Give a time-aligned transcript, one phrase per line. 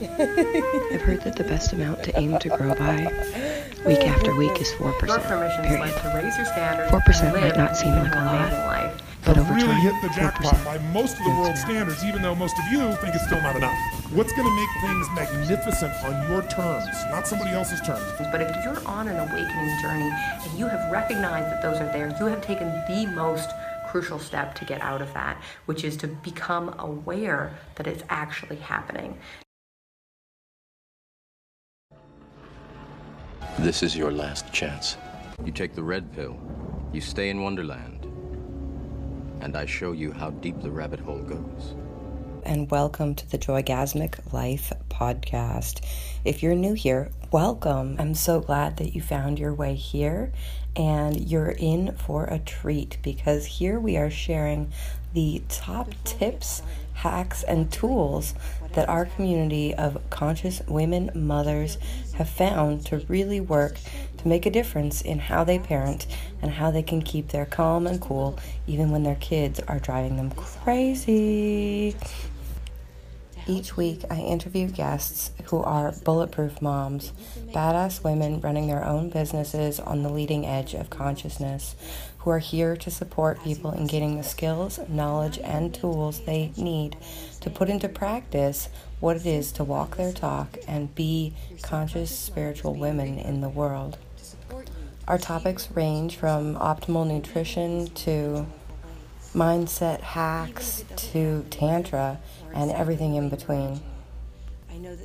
[0.00, 3.10] I've heard that the best amount to aim to grow by
[3.84, 5.08] week after week is 4%.
[5.08, 5.92] Your permission period.
[5.96, 6.92] to raise your standards.
[6.92, 9.02] 4% might not seem like a lot, amazing life.
[9.24, 10.14] but over really time, hit the 4%.
[10.14, 13.42] jackpot by most of the world's standards, even though most of you think it's still
[13.42, 13.76] not enough.
[14.12, 18.04] What's going to make things magnificent on your terms, not somebody else's terms?
[18.30, 22.14] But if you're on an awakening journey and you have recognized that those are there,
[22.20, 23.50] you have taken the most
[23.88, 28.56] crucial step to get out of that, which is to become aware that it's actually
[28.56, 29.18] happening.
[33.60, 34.96] This is your last chance.
[35.44, 36.38] You take the red pill,
[36.92, 38.04] you stay in Wonderland,
[39.40, 41.74] and I show you how deep the rabbit hole goes.
[42.44, 45.84] and welcome to the Joygasmic Life podcast.
[46.24, 47.96] If you're new here, welcome.
[47.98, 50.32] I'm so glad that you found your way here
[50.76, 54.72] and you're in for a treat because here we are sharing
[55.12, 56.62] the top tips,
[56.94, 58.34] hacks, and tools
[58.72, 61.78] that our community of conscious women mothers
[62.14, 63.78] have found to really work
[64.18, 66.06] to make a difference in how they parent
[66.42, 70.16] and how they can keep their calm and cool even when their kids are driving
[70.16, 71.96] them crazy.
[73.46, 77.12] Each week, I interview guests who are bulletproof moms,
[77.46, 81.74] badass women running their own businesses on the leading edge of consciousness,
[82.18, 86.94] who are here to support people in getting the skills, knowledge, and tools they need
[87.48, 88.68] to put into practice
[89.00, 91.32] what it is to walk their talk and be
[91.62, 93.96] conscious spiritual women in the world.
[95.06, 98.46] Our topics range from optimal nutrition to
[99.34, 102.20] mindset hacks to tantra
[102.52, 103.80] and everything in between.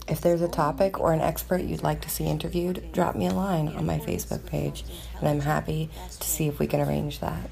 [0.08, 3.34] If there's a topic or an expert you'd like to see interviewed, drop me a
[3.34, 4.84] line on my Facebook page,
[5.20, 7.50] and I'm happy to see if we can arrange that.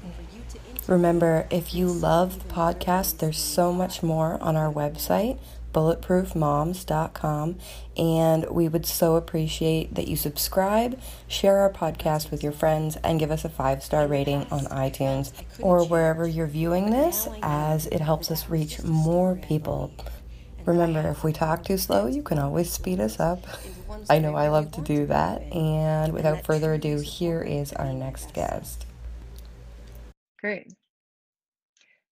[0.88, 5.38] Remember, if you love the podcast, there's so much more on our website,
[5.72, 7.56] bulletproofmoms.com,
[7.96, 13.20] and we would so appreciate that you subscribe, share our podcast with your friends, and
[13.20, 18.00] give us a five star rating on iTunes or wherever you're viewing this, as it
[18.00, 19.92] helps us reach more people.
[20.66, 23.44] Remember, if we talk too slow, you can always speed us up.
[24.10, 28.32] I know I love to do that, and without further ado, here is our next
[28.34, 28.86] guest.
[30.42, 30.72] Great.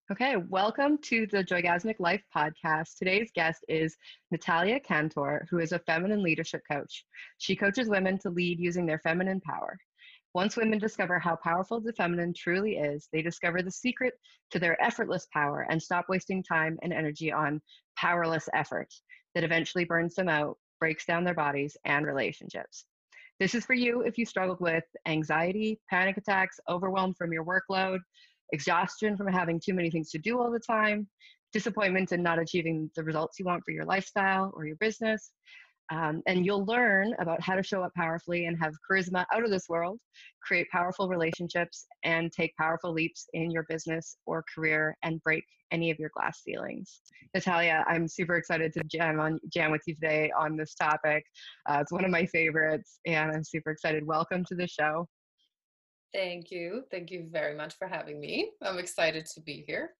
[0.09, 2.97] Okay, welcome to the Joygasmic Life podcast.
[2.97, 3.97] Today's guest is
[4.31, 7.03] Natalia Kantor, who is a feminine leadership coach.
[7.39, 9.77] She coaches women to lead using their feminine power.
[10.33, 14.13] Once women discover how powerful the feminine truly is, they discover the secret
[14.51, 17.61] to their effortless power and stop wasting time and energy on
[17.97, 18.87] powerless effort
[19.35, 22.85] that eventually burns them out, breaks down their bodies and relationships.
[23.41, 27.97] This is for you if you struggled with anxiety, panic attacks, overwhelm from your workload,
[28.53, 31.07] exhaustion from having too many things to do all the time,
[31.51, 35.31] disappointment in not achieving the results you want for your lifestyle or your business.
[35.91, 39.51] Um, and you'll learn about how to show up powerfully and have charisma out of
[39.51, 39.99] this world,
[40.41, 45.91] create powerful relationships, and take powerful leaps in your business or career and break any
[45.91, 47.01] of your glass ceilings.
[47.33, 51.23] Natalia, I'm super excited to jam on jam with you today on this topic.
[51.69, 54.05] Uh, it's one of my favorites, and I'm super excited.
[54.05, 55.07] Welcome to the show.
[56.13, 56.83] Thank you.
[56.91, 58.51] Thank you very much for having me.
[58.61, 59.91] I'm excited to be here.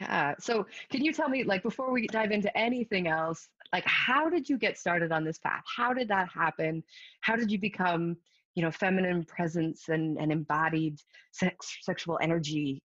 [0.00, 0.34] Yeah.
[0.38, 4.48] So, can you tell me, like, before we dive into anything else, like, how did
[4.48, 5.62] you get started on this path?
[5.76, 6.82] How did that happen?
[7.20, 8.16] How did you become,
[8.54, 11.00] you know, feminine presence and, and embodied
[11.32, 12.82] sex, sexual energy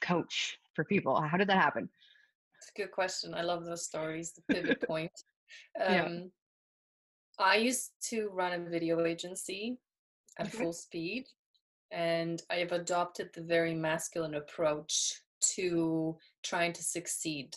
[0.00, 1.20] coach for people?
[1.20, 1.88] How did that happen?
[2.58, 3.34] It's a good question.
[3.34, 5.12] I love those stories, the pivot point.
[5.78, 6.04] Yeah.
[6.04, 6.30] Um,
[7.38, 9.78] I used to run a video agency
[10.38, 10.58] at Okay.
[10.58, 11.26] full speed,
[11.90, 15.20] and I have adopted the very masculine approach
[15.54, 17.54] to trying to succeed,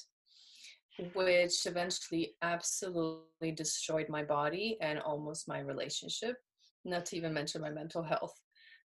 [1.14, 6.38] which eventually absolutely destroyed my body and almost my relationship,
[6.86, 8.40] not to even mention my mental health.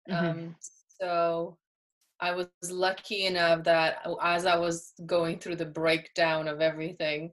[0.09, 0.31] Mhm.
[0.31, 0.56] Um,
[1.00, 1.59] so
[2.21, 7.33] I was lucky enough that as I was going through the breakdown of everything,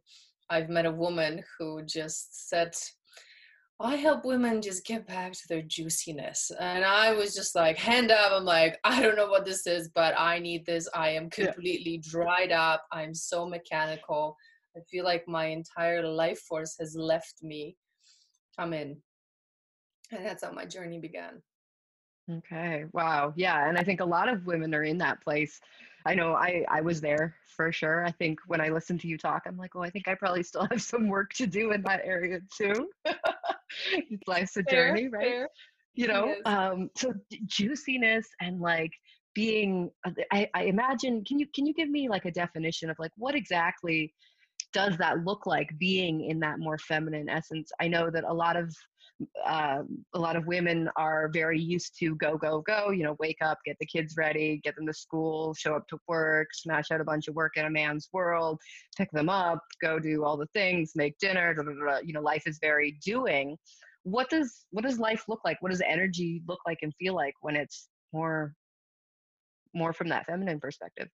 [0.49, 2.73] I've met a woman who just said,
[3.79, 6.51] I help women just get back to their juiciness.
[6.59, 8.31] And I was just like, hand up.
[8.31, 10.89] I'm like, I don't know what this is, but I need this.
[10.95, 11.51] I am Yeah.
[11.51, 12.85] completely dried up.
[12.91, 14.35] I'm so mechanical.
[14.75, 17.77] I feel like my entire life force has left me.
[18.57, 18.97] I'm in.
[20.11, 21.43] And that's how my journey began.
[22.31, 22.85] Okay.
[22.93, 23.31] Wow.
[23.35, 23.69] Yeah.
[23.69, 25.59] And I think a lot of women are in that place.
[26.05, 28.05] I know I, I was there for sure.
[28.05, 30.43] I think when I listen to you talk, I'm like, oh, I think I probably
[30.43, 32.89] still have some work to do in that area too.
[33.91, 35.23] it's life's a Fair, journey, right?
[35.23, 35.49] fair.
[35.95, 37.13] You know, um, so
[37.47, 38.91] juiciness and like
[39.33, 42.97] being, uh, I, I imagine, can you, can you give me like a definition of
[42.99, 44.13] like what exactly
[44.73, 48.55] does that look like being in that more feminine essence i know that a lot
[48.57, 48.73] of
[49.45, 53.39] um, a lot of women are very used to go go go you know wake
[53.41, 57.01] up get the kids ready get them to school show up to work smash out
[57.01, 58.59] a bunch of work in a man's world
[58.95, 61.97] pick them up go do all the things make dinner blah, blah, blah.
[62.03, 63.57] you know life is very doing.
[64.03, 65.61] What does what does life look like?
[65.61, 68.53] What does energy look like and feel like when it's more
[69.73, 71.07] more from that feminine perspective?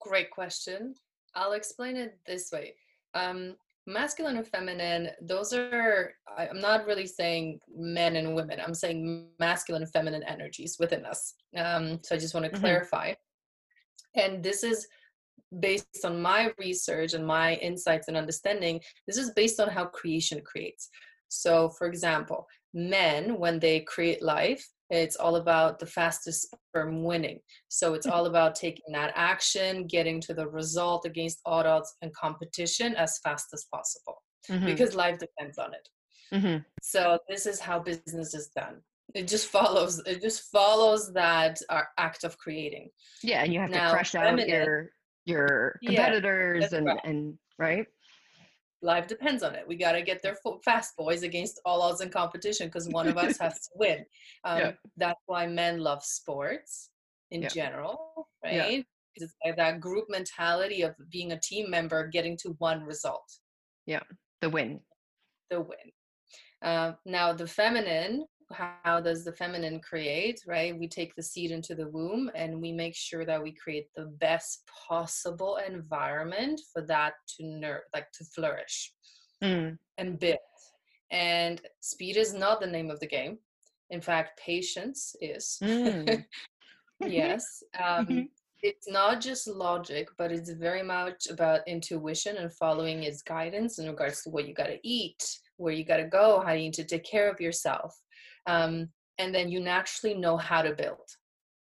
[0.00, 0.94] Great question.
[1.34, 2.74] I'll explain it this way.
[3.14, 3.56] Um,
[3.88, 9.82] masculine and feminine those are i'm not really saying men and women i'm saying masculine
[9.82, 11.34] and feminine energies within us.
[11.56, 12.60] Um, so i just want to mm-hmm.
[12.60, 13.14] clarify.
[14.14, 14.86] And this is
[15.60, 20.42] based on my research and my insights and understanding this is based on how creation
[20.44, 20.90] creates.
[21.28, 27.40] So for example men when they create life it's all about the fastest sperm winning.
[27.68, 32.14] So it's all about taking that action, getting to the result against all odds and
[32.14, 34.66] competition as fast as possible mm-hmm.
[34.66, 35.88] because life depends on it.
[36.34, 36.58] Mm-hmm.
[36.82, 38.76] So this is how business is done.
[39.14, 40.02] It just follows.
[40.06, 42.90] It just follows that our uh, act of creating.
[43.22, 44.90] Yeah, and you have now, to crush out your
[45.24, 47.00] your competitors yeah, and right.
[47.04, 47.86] and right
[48.82, 49.66] life depends on it.
[49.66, 53.16] We got to get their fast boys against all odds in competition because one of
[53.16, 54.04] us has to win.
[54.44, 54.72] Um, yeah.
[54.96, 56.90] That's why men love sports
[57.32, 57.48] in yeah.
[57.48, 58.54] general, right?
[58.54, 58.82] Yeah.
[59.16, 63.28] It's like that group mentality of being a team member getting to one result.
[63.84, 64.02] Yeah,
[64.40, 64.80] the win.
[65.50, 65.92] The win.
[66.62, 71.74] Uh, now, the feminine how does the feminine create right we take the seed into
[71.74, 77.14] the womb and we make sure that we create the best possible environment for that
[77.28, 78.92] to nur- like to flourish
[79.42, 79.76] mm.
[79.98, 80.38] and build
[81.10, 83.38] and speed is not the name of the game
[83.90, 86.24] in fact patience is mm.
[87.06, 88.20] yes um, mm-hmm.
[88.62, 93.86] it's not just logic but it's very much about intuition and following its guidance in
[93.86, 96.74] regards to what you got to eat where you got to go how you need
[96.74, 97.94] to take care of yourself
[98.46, 98.88] um,
[99.18, 101.08] and then you naturally know how to build.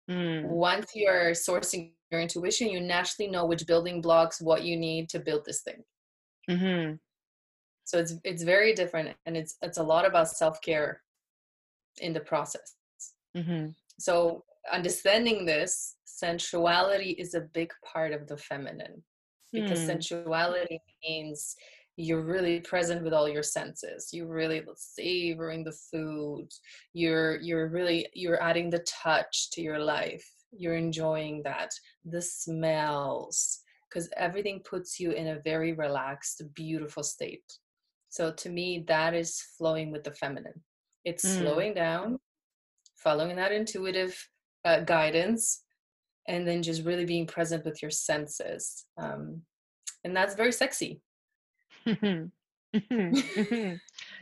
[0.10, 0.44] Mm.
[0.46, 5.20] Once you're sourcing your intuition, you naturally know which building blocks, what you need to
[5.20, 5.84] build this thing.
[6.50, 6.96] Mm-hmm.
[7.86, 11.02] So it's it's very different, and it's it's a lot about self care
[12.02, 12.76] in the process.
[13.36, 13.70] Mm-hmm.
[14.00, 19.04] So understanding this, sensuality is a big part of the feminine
[19.52, 19.88] because mm.
[19.88, 21.56] sensuality means
[21.96, 24.10] you're really present with all your senses.
[24.12, 26.48] You're really savoring the food.
[26.94, 30.28] You're you're really you're adding the touch to your life.
[30.52, 31.72] You're enjoying that.
[32.06, 33.60] The smells.
[33.90, 37.44] Because everything puts you in a very relaxed beautiful state.
[38.10, 40.62] So to me that is flowing with the feminine.
[41.06, 41.42] It's mm.
[41.42, 42.20] slowing down
[42.96, 44.18] following that intuitive
[44.64, 45.64] uh, guidance
[46.30, 48.86] and then just really being present with your senses.
[48.98, 49.42] Um,
[50.06, 51.02] and that's very sexy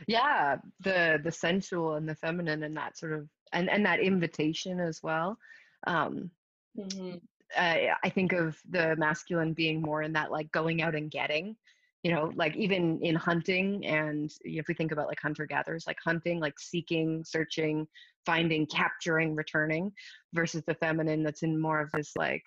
[0.06, 4.80] yeah, the the sensual and the feminine and that sort of and and that invitation
[4.80, 5.38] as well.
[5.86, 6.30] Um,
[6.78, 7.16] mm-hmm.
[7.56, 11.56] I, I think of the masculine being more in that like going out and getting
[12.02, 15.98] you know like even in hunting and if we think about like hunter gatherers like
[16.04, 17.86] hunting like seeking searching
[18.26, 19.92] finding capturing returning
[20.32, 22.42] versus the feminine that's in more of this like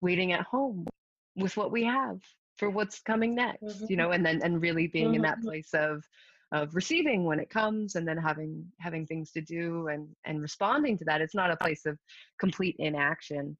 [0.00, 0.86] waiting at home
[1.36, 2.18] with what we have
[2.62, 3.86] for what's coming next mm-hmm.
[3.88, 5.16] you know and then and really being mm-hmm.
[5.16, 5.48] in that mm-hmm.
[5.48, 6.04] place of
[6.52, 10.96] of receiving when it comes and then having having things to do and and responding
[10.96, 11.98] to that it's not a place of
[12.38, 13.56] complete inaction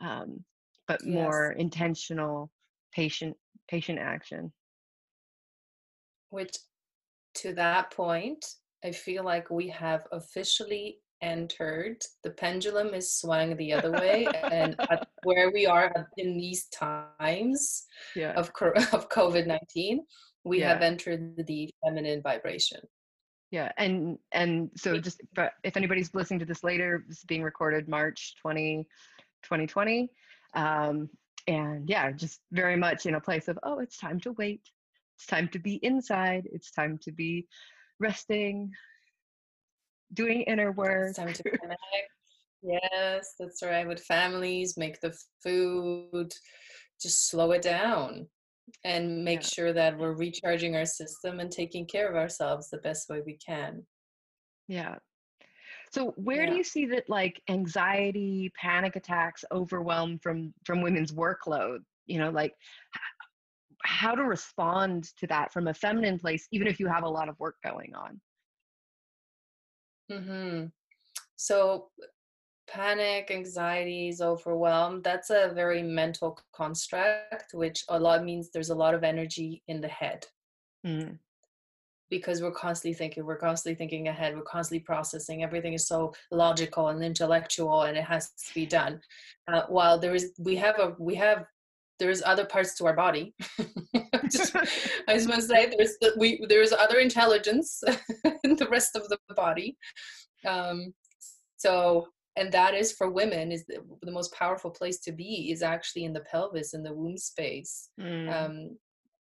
[0.00, 0.42] um,
[0.86, 1.12] but yes.
[1.12, 2.50] more intentional
[2.94, 3.36] patient
[3.68, 4.50] patient action
[6.30, 6.56] which
[7.34, 8.46] to that point
[8.82, 14.76] i feel like we have officially entered, the pendulum is swung the other way, and
[14.78, 18.32] at where we are in these times yeah.
[18.32, 18.50] of
[18.92, 20.04] of COVID nineteen,
[20.44, 20.68] we yeah.
[20.68, 22.80] have entered the feminine vibration.
[23.50, 25.22] Yeah, and and so just
[25.64, 28.86] if anybody's listening to this later, this is being recorded March 20,
[29.42, 30.10] 2020.
[30.54, 31.08] Um,
[31.46, 34.60] and yeah, just very much in a place of oh, it's time to wait.
[35.16, 36.46] It's time to be inside.
[36.52, 37.46] It's time to be
[37.98, 38.70] resting,
[40.14, 41.14] doing inner work.
[41.14, 41.80] Time to connect.
[42.62, 43.86] yes, that's right.
[43.86, 46.32] With families, make the food,
[47.00, 48.26] just slow it down
[48.84, 49.48] and make yeah.
[49.48, 53.38] sure that we're recharging our system and taking care of ourselves the best way we
[53.44, 53.84] can.
[54.66, 54.96] Yeah.
[55.90, 56.50] So where yeah.
[56.50, 62.30] do you see that like anxiety, panic attacks, overwhelm from from women's workload, you know,
[62.30, 62.52] like
[63.84, 67.28] how to respond to that from a feminine place even if you have a lot
[67.28, 68.20] of work going on?
[70.10, 70.66] Mm-hmm.
[71.36, 71.88] So
[72.68, 78.94] panic, anxieties, overwhelm, that's a very mental construct, which a lot means there's a lot
[78.94, 80.26] of energy in the head.
[80.86, 81.18] Mm.
[82.10, 85.42] Because we're constantly thinking, we're constantly thinking ahead, we're constantly processing.
[85.42, 89.00] Everything is so logical and intellectual, and it has to be done.
[89.46, 91.44] Uh, while there is, we have a, we have,
[91.98, 93.34] there's other parts to our body.
[94.30, 97.82] just, I just want to say, there's the, we, there's other intelligence
[98.24, 99.76] in the rest of the body.
[100.46, 100.92] Um,
[101.56, 105.62] so and that is for women is the, the, most powerful place to be is
[105.62, 108.32] actually in the pelvis in the womb space mm.
[108.32, 108.76] um,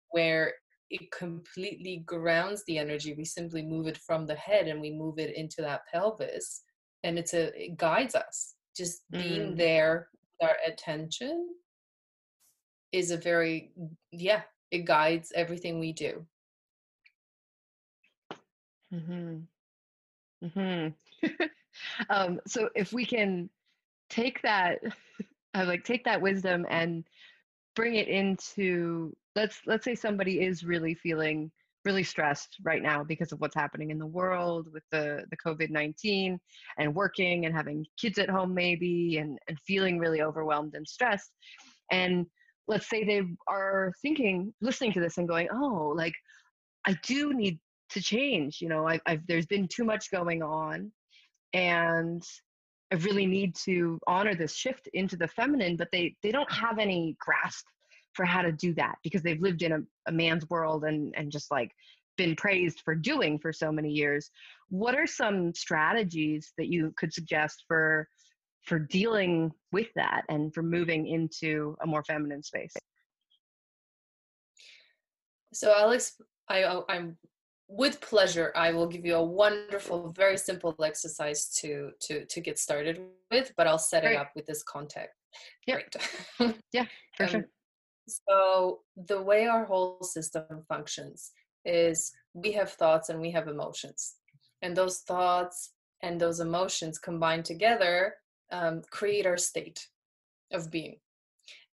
[0.10, 0.54] where
[0.90, 5.20] it completely grounds the energy we simply move it from the head and we move
[5.20, 6.64] it into that pelvis
[7.04, 9.58] and it's a it guides us just being mm.
[9.58, 10.10] there
[10.40, 11.50] with our attention
[12.92, 13.72] is a very
[14.12, 16.26] yeah it guides everything we do
[18.94, 19.48] mhm
[20.44, 20.94] mhm
[22.10, 23.50] um, so if we can
[24.10, 24.80] take that,
[25.54, 27.06] I like take that wisdom and
[27.76, 31.52] bring it into let's let's say somebody is really feeling
[31.86, 36.40] really stressed right now because of what's happening in the world with the the covid-19
[36.78, 41.32] and working and having kids at home maybe and and feeling really overwhelmed and stressed.
[41.92, 42.28] And
[42.68, 46.14] let's say they are thinking listening to this and going oh like
[46.88, 47.60] i do need
[47.94, 50.92] to change you know I, I've there's been too much going on
[51.54, 52.24] and
[52.94, 56.78] I really need to honor this shift into the feminine, but they they don't have
[56.78, 57.66] any grasp
[58.14, 61.32] for how to do that because they've lived in a, a man's world and and
[61.32, 61.72] just like
[62.18, 64.30] been praised for doing for so many years.
[64.70, 68.08] What are some strategies that you could suggest for
[68.62, 72.74] for dealing with that and for moving into a more feminine space?
[75.52, 77.18] So Alex, I I'm
[77.68, 82.60] with pleasure i will give you a wonderful very simple exercise to to to get
[82.60, 83.00] started
[83.32, 84.14] with but i'll set Great.
[84.14, 85.16] it up with this context
[85.66, 85.78] yeah
[86.72, 86.86] yeah
[87.18, 87.46] for um, sure
[88.08, 91.32] so the way our whole system functions
[91.64, 94.16] is we have thoughts and we have emotions
[94.62, 98.16] and those thoughts and those emotions combined together
[98.52, 99.88] um, create our state
[100.52, 100.98] of being.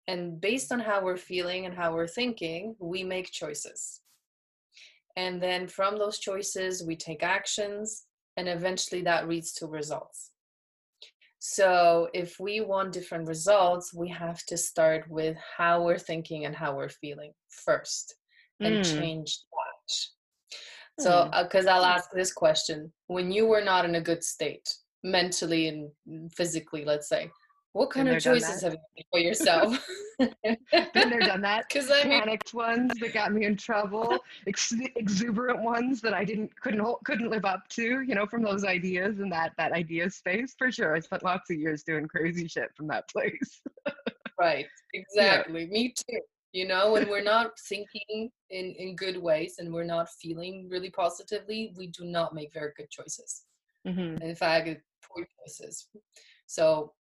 [0.07, 4.01] And based on how we're feeling and how we're thinking we make choices
[5.19, 8.05] and then from those choices, we take actions,
[8.37, 10.31] and eventually that leads to results.
[11.41, 16.55] So, if we want different results, we have to start with how we're thinking and
[16.55, 18.15] how we're feeling first
[18.61, 18.85] and mm.
[18.85, 21.03] change that.
[21.03, 21.69] So, because mm.
[21.69, 24.69] uh, I'll ask this question when you were not in a good state,
[25.03, 27.29] mentally and physically, let's say,
[27.79, 29.89] what kind of choices have you made for yourself?
[30.19, 31.67] Been there, done that.
[31.73, 34.19] Because I mean, panicked ones that got me in trouble,
[34.49, 38.01] ex- exuberant ones that I didn't couldn't hold, couldn't live up to.
[38.01, 40.97] You know, from those ideas and that that idea space for sure.
[40.97, 43.61] I spent lots of years doing crazy shit from that place.
[44.41, 44.67] right.
[44.95, 45.65] Exactly.
[45.65, 45.69] Yeah.
[45.71, 46.21] Me too.
[46.53, 50.91] You know, when we're not thinking in in good ways and we're not feeling really
[50.91, 53.43] positively, we do not make very good choices.
[53.87, 54.23] Mm-hmm.
[54.23, 55.89] In fact, poor choices.
[56.47, 56.95] So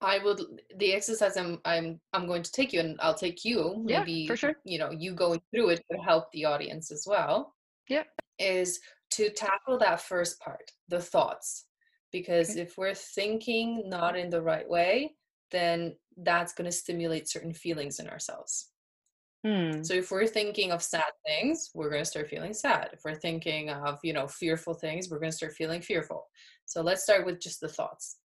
[0.00, 0.40] I would
[0.76, 4.26] the exercise I'm I'm I'm going to take you and I'll take you maybe yeah,
[4.26, 4.56] for sure.
[4.64, 7.54] you know you going through it to help the audience as well.
[7.88, 8.04] Yeah.
[8.38, 8.80] Is
[9.12, 11.64] to tackle that first part, the thoughts.
[12.12, 12.60] Because okay.
[12.60, 15.14] if we're thinking not in the right way,
[15.50, 18.68] then that's going to stimulate certain feelings in ourselves.
[19.44, 19.82] Hmm.
[19.82, 22.90] So if we're thinking of sad things, we're going to start feeling sad.
[22.92, 26.26] If we're thinking of, you know, fearful things, we're going to start feeling fearful.
[26.64, 28.18] So let's start with just the thoughts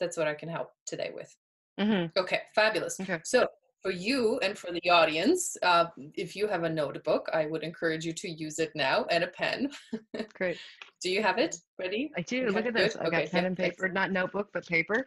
[0.00, 1.34] that's what I can help today with.
[1.78, 2.18] Mm-hmm.
[2.18, 2.98] Okay, fabulous.
[3.00, 3.20] Okay.
[3.24, 3.46] So
[3.82, 8.04] for you and for the audience, uh, if you have a notebook, I would encourage
[8.04, 9.70] you to use it now and a pen.
[10.34, 10.58] Great.
[11.02, 12.10] do you have it ready?
[12.16, 12.46] I do.
[12.46, 12.94] Okay, Look at this.
[12.94, 13.06] Good.
[13.06, 15.06] I got pen and paper, not notebook, but paper.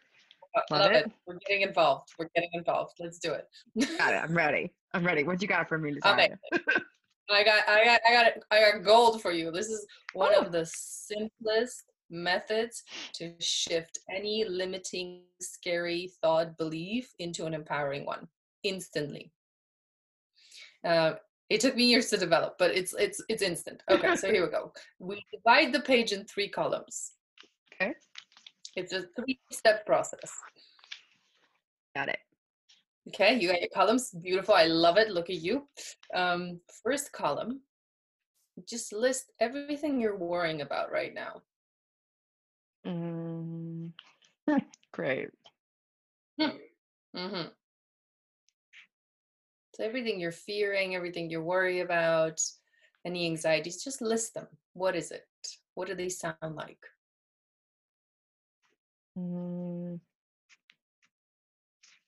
[0.71, 1.05] Love, Love it.
[1.07, 1.11] it.
[1.27, 2.09] We're getting involved.
[2.17, 2.93] We're getting involved.
[2.99, 3.47] Let's do it.
[3.97, 4.17] got it.
[4.23, 4.71] I'm ready.
[4.93, 5.23] I'm ready.
[5.23, 6.09] What you got for me today?
[6.09, 6.33] Okay.
[7.31, 9.49] I got, I got, I got, I got gold for you.
[9.49, 10.41] This is one oh.
[10.41, 12.83] of the simplest methods
[13.15, 18.27] to shift any limiting, scary thought, belief into an empowering one
[18.63, 19.31] instantly.
[20.85, 21.13] Uh,
[21.49, 23.83] it took me years to develop, but it's it's it's instant.
[23.89, 24.71] Okay, so here we go.
[24.99, 27.11] We divide the page in three columns.
[27.73, 27.93] Okay.
[28.75, 30.31] It's a three-step process.
[31.95, 32.19] Got it.
[33.09, 34.11] Okay, you got your columns.
[34.11, 34.55] Beautiful.
[34.55, 35.09] I love it.
[35.09, 35.67] Look at you.
[36.15, 37.61] Um, first column,
[38.67, 41.41] just list everything you're worrying about right now.
[42.85, 43.91] Mm.
[44.91, 45.29] Great.
[46.39, 47.47] Mm-hmm.
[49.75, 52.39] So everything you're fearing, everything you're worried about,
[53.05, 54.47] any anxieties, just list them.
[54.73, 55.25] What is it?
[55.75, 56.79] What do they sound like?
[59.17, 59.99] Mm,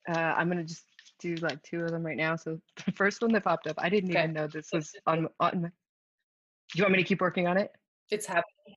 [0.07, 0.85] uh, I'm gonna just
[1.19, 2.35] do like two of them right now.
[2.35, 4.19] So the first one that popped up, I didn't Okay.
[4.19, 5.61] even know this was on on.
[5.61, 7.71] Do you want me to keep working on it?
[8.11, 8.75] It's happening.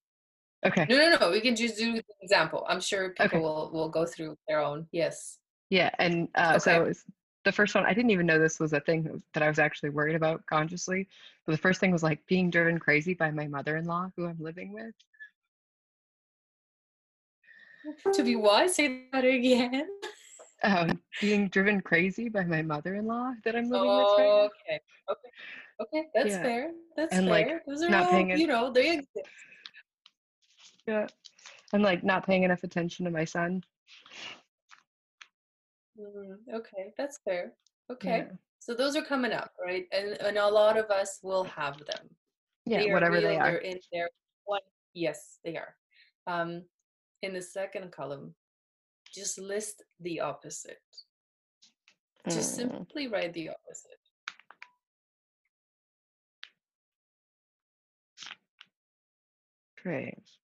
[0.66, 0.86] Okay.
[0.88, 1.30] No, no, no.
[1.30, 2.66] We can just do the example.
[2.68, 3.38] I'm sure people Okay.
[3.38, 4.86] will will go through their own.
[4.92, 5.38] Yes.
[5.70, 6.88] Yeah, and uh, so Okay.
[6.88, 7.04] was-
[7.44, 9.90] the first one, I didn't even know this was a thing that I was actually
[9.90, 11.06] worried about consciously.
[11.46, 14.72] But the first thing was like being driven crazy by my mother-in-law, who I'm living
[14.72, 14.94] with.
[18.14, 19.86] To be wise, say that again.
[20.64, 24.44] Um, being driven crazy by my mother-in-law that I'm living with right now.
[24.46, 24.80] okay.
[25.10, 25.30] Okay.
[25.80, 26.08] Okay.
[26.14, 26.42] That's Yeah.
[26.42, 26.70] fair.
[26.96, 27.62] That's And, like, fair.
[27.66, 29.08] Those are not all, paying you know, they exist.
[30.88, 31.06] Yeah,
[31.74, 33.62] and like not paying enough attention to my son.
[36.00, 37.52] Mm, okay, that's fair.
[37.92, 38.24] Okay.
[38.26, 38.36] Yeah.
[38.58, 39.84] So those are coming up, right?
[39.92, 42.08] And and a lot of us will have them.
[42.64, 43.50] Yeah, They whatever they real, are.
[43.50, 44.08] They're in there.
[44.94, 45.76] Yes, they are.
[46.26, 46.64] Um,
[47.20, 48.34] in the second column,
[49.14, 50.80] just list the opposite.
[52.30, 52.70] Just Mm.
[52.70, 54.00] simply write the opposite.
[59.82, 60.37] Great.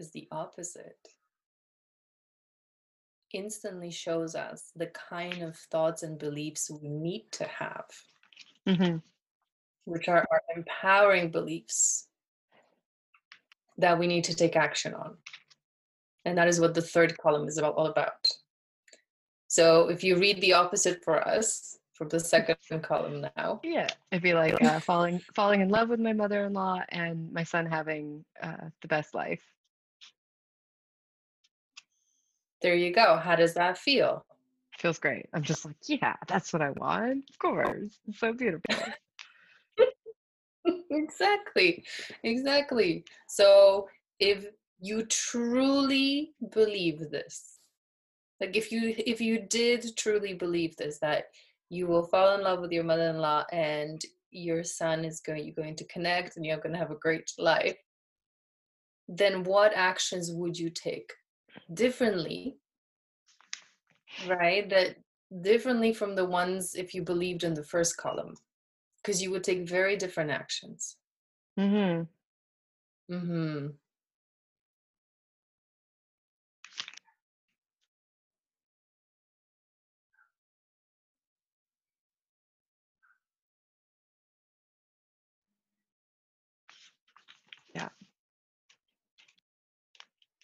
[0.00, 1.08] Because the opposite
[3.34, 7.84] instantly shows us the kind of thoughts and beliefs we need to have,
[8.66, 8.96] hmm
[9.84, 12.08] which are our empowering beliefs
[13.76, 15.18] that we need to take action on.
[16.24, 18.26] And that is what the third column is about, all about.
[19.48, 24.22] So if you read the opposite for us, from the second column now, Yeah, it'd
[24.22, 28.70] be like uh, falling falling in love with my mother-in-law and my son having uh,
[28.80, 29.42] the best life.
[32.62, 33.16] There you go.
[33.16, 34.24] How does that feel?
[34.78, 35.26] Feels great.
[35.32, 37.24] I'm just like, yeah, that's what I want.
[37.30, 37.48] Of oh.
[37.48, 38.74] course, it's so beautiful.
[40.90, 41.84] exactly
[42.22, 43.88] exactly so
[44.18, 44.46] if
[44.80, 47.58] you truly believe this
[48.40, 51.24] like if you if you did truly believe this that
[51.68, 55.76] you will fall in love with your mother-in-law and your son is going you're going
[55.76, 57.76] to connect and you're going to have a great life
[59.08, 61.12] then what actions would you take
[61.72, 62.56] differently
[64.28, 64.96] right that
[65.42, 68.34] differently from the ones if you believed in the first column
[69.02, 70.96] because you would take very different actions
[71.56, 72.02] hmm
[73.08, 73.68] hmm
[87.74, 87.88] Yeah.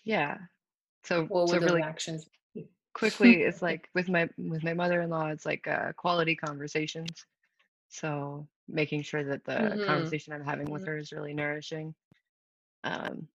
[0.04, 0.38] Yeah.
[1.06, 2.26] So what so really actions
[2.94, 7.26] quickly, it's like with my with my mother-in-law, it's like uh, quality conversations.
[7.88, 9.80] So making sure that the Mhm.
[9.80, 10.86] conversation I'm having with Mhm.
[10.86, 11.94] her is really nourishing.
[12.84, 13.28] Um,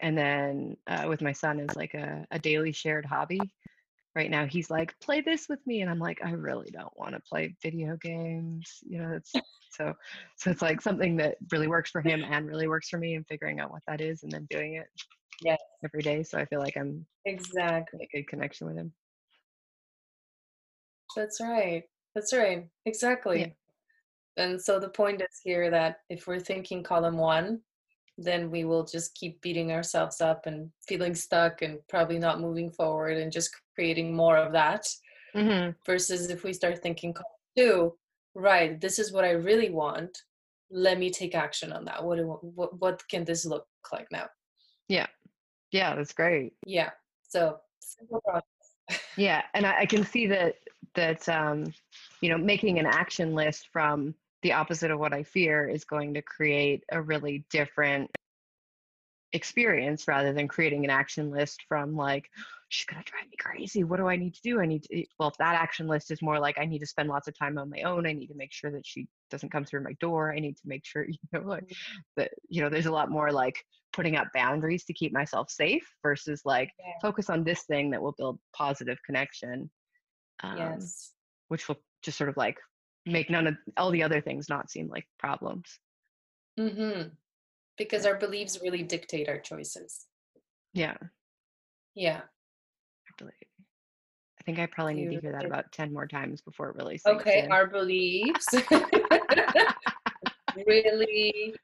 [0.00, 3.52] and then uh, with my son is like a, a daily shared hobby.
[4.16, 7.14] Right now, he's like, play this with me, and I'm like, I really don't want
[7.14, 8.82] to play video games.
[8.88, 9.30] You know, it's
[9.70, 9.92] so
[10.36, 13.26] so it's like something that really works for him and really works for me, and
[13.26, 14.86] figuring out what that is, and then doing it
[15.42, 15.58] Yes.
[15.84, 16.22] every day.
[16.22, 18.90] So I feel like I'm exactly a good connection with him.
[21.14, 23.54] that's right that's right exactly
[24.36, 27.60] and so the point is here that if we're thinking column one
[28.18, 32.70] then we will just keep beating ourselves up and feeling stuck and probably not moving
[32.70, 34.86] forward and just creating more of that
[35.34, 37.14] hmm versus if we start thinking
[37.56, 37.92] two
[38.34, 40.16] right this is what i really want.
[40.70, 42.02] Let me take action on that.
[42.02, 44.26] What do, what, what can this look like now?
[44.88, 45.06] Yeah,
[45.70, 46.54] yeah, that's great.
[46.66, 46.90] yeah.
[47.28, 49.02] So simple process.
[49.16, 50.56] Yeah, and I, I can see that
[50.94, 51.72] that um,
[52.20, 54.14] you know making an action list from
[54.46, 58.08] the opposite of what I fear is going to create a really different
[59.32, 62.30] experience rather than creating an action list from like
[62.68, 63.82] she's gonna drive me crazy.
[63.82, 64.60] What do I need to do?
[64.60, 67.08] I need to well, if that action list is more like I need to spend
[67.08, 68.06] lots of time on my own.
[68.06, 70.32] I need to make sure that she doesn't come through my door.
[70.32, 71.68] I need to make sure you know like
[72.16, 75.92] that you know there's a lot more like putting up boundaries to keep myself safe
[76.04, 76.92] versus like Yeah.
[77.02, 79.68] focus on this thing that will build positive connection
[80.44, 81.14] um, yes
[81.48, 82.58] which will just sort of like
[83.06, 85.78] make none of all the other things not seem like problems.
[86.58, 87.08] Mm-hmm.
[87.76, 90.06] because our beliefs really dictate our choices.
[90.72, 90.96] Yeah.
[91.94, 92.20] Yeah.
[92.22, 93.34] I believe
[94.40, 96.96] I think I probably need to hear that about 10 more times before it really
[96.96, 97.52] sinks okay in.
[97.52, 98.46] our beliefs
[100.66, 101.54] really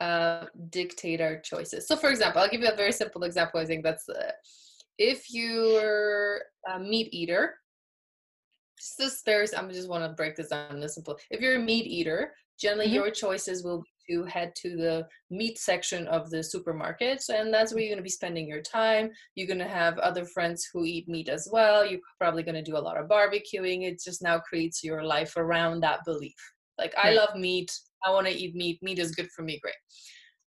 [0.00, 1.86] uh, dictate our choices.
[1.86, 4.32] So for example i'll give you a very simple example i think that's uh,
[4.98, 6.40] if you're
[6.74, 7.54] a meat eater
[8.98, 11.18] Just very, I'm just want to break this down this simple.
[11.30, 12.94] If you're a meat eater, generally Mhm.
[12.94, 17.72] your choices will be to head to the meat section of the supermarkets, and that's
[17.72, 19.10] where you're going to be spending your time.
[19.34, 21.86] You're going to have other friends who eat meat as well.
[21.86, 23.84] You're probably going to do a lot of barbecuing.
[23.84, 26.34] It just now creates your life around that belief.
[26.78, 27.70] Like, I love meat.
[28.04, 28.82] I want to eat meat.
[28.82, 29.60] Meat is good for me.
[29.60, 29.74] Great.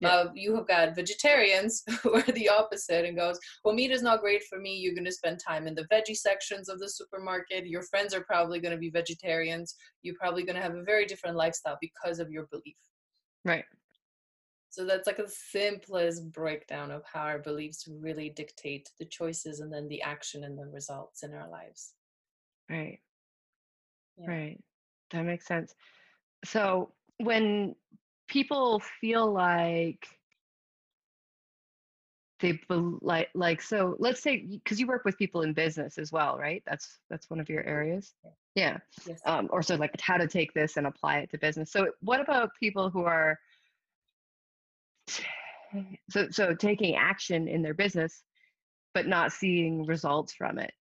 [0.02, 0.10] Yeah.
[0.10, 4.22] Uh, you have got vegetarians who are the opposite and goes, well, meat is not
[4.22, 4.78] great for me.
[4.78, 7.68] You're going to spend time in the veggie sections of the supermarket.
[7.68, 9.76] Your friends are probably going to be vegetarians.
[10.02, 12.78] You're probably going to have a very different lifestyle because of your belief.
[13.44, 13.66] Right.
[14.70, 19.74] So that's like the simplest breakdown of how our beliefs really dictate the choices and
[19.74, 21.94] then the action and the results in our lives.
[22.70, 23.00] Right.
[24.18, 24.30] Yeah.
[24.30, 24.64] Right.
[25.12, 25.74] That makes sense.
[26.46, 27.76] So when
[28.30, 30.08] people feel like
[32.40, 36.12] they bel like like so let's say because you work with people in business as
[36.12, 36.64] well, right?
[36.66, 38.14] That's that's one of your areas.
[38.56, 38.78] Yeah.
[39.06, 39.20] Yes.
[39.26, 41.72] Um, or so like how to take this and apply it to business.
[41.72, 43.38] So what about people who are
[46.10, 48.24] so so taking action in their business
[48.94, 50.72] but not seeing results from it?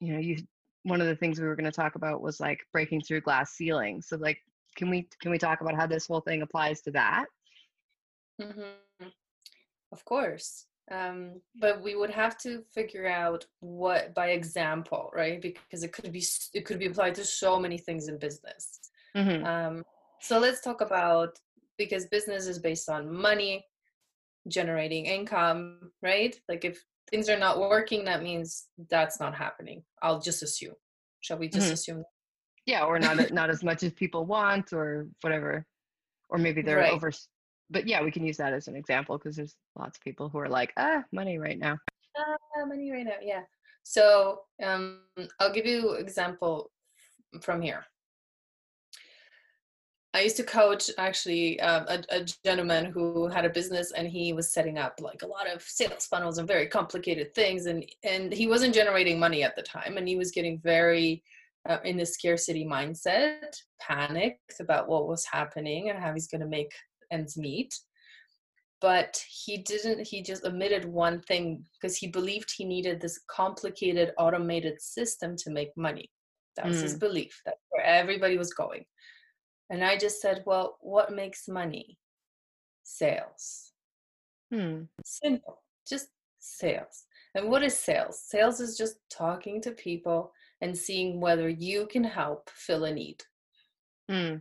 [0.00, 0.38] You know, you
[0.84, 3.52] one of the things we were going to talk about was like breaking through glass
[3.52, 4.08] ceilings.
[4.08, 4.38] So like
[4.76, 7.26] can we can we talk about how this whole thing applies to that?
[8.40, 9.08] hmm
[9.92, 10.66] Of course.
[10.90, 15.40] Um, but we would have to figure out what by example, right?
[15.40, 18.80] Because it could be it could be applied to so many things in business.
[19.16, 19.44] Mm-hmm.
[19.44, 19.84] Um,
[20.20, 21.38] so let's talk about
[21.78, 23.64] because business is based on money,
[24.48, 26.34] generating income, right?
[26.48, 29.84] Like if things are not working, that means that's not happening.
[30.02, 30.74] I'll just assume.
[31.20, 31.72] Shall we just Mhm.
[31.72, 32.04] assume?
[32.66, 35.66] Yeah, or not not as much as people want, or whatever,
[36.28, 36.92] or maybe they're Right.
[36.92, 37.12] over.
[37.70, 40.38] But yeah, we can use that as an example because there's lots of people who
[40.38, 41.78] are like, ah, money right now.
[42.16, 43.42] Ah, money right now, yeah.
[43.82, 45.00] So um,
[45.40, 46.70] I'll give you an example
[47.40, 47.86] from here.
[50.14, 54.34] I used to coach actually um, a, a gentleman who had a business and he
[54.34, 58.30] was setting up like a lot of sales funnels and very complicated things and and
[58.30, 61.22] he wasn't generating money at the time and he was getting very
[61.68, 66.46] uh, in the scarcity mindset, panicked about what was happening and how he's going to
[66.46, 66.72] make
[67.10, 67.72] ends meet.
[68.80, 74.12] But he didn't, he just omitted one thing because he believed he needed this complicated
[74.18, 76.10] automated system to make money.
[76.56, 77.40] That was his belief.
[77.46, 78.84] That's where everybody was going.
[79.70, 81.96] And I just said, well, what makes money?
[82.82, 83.72] Sales.
[84.52, 84.82] Hmm.
[85.04, 86.08] Simple, just
[86.40, 87.04] sales.
[87.34, 88.20] And what is sales?
[88.26, 93.22] Sales is just talking to people and seeing whether you can help fill a need.
[94.08, 94.36] Hmm.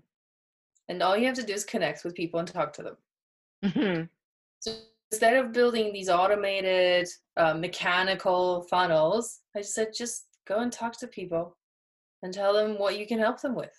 [0.88, 2.98] And all you have to do is connect with people and talk to them.
[3.64, 4.10] Mhm.
[4.60, 4.78] So
[5.12, 10.98] instead of building these automated uh, mechanical funnels, I just said, just go and talk
[11.00, 11.58] to people
[12.22, 13.74] and tell them what you can help them with.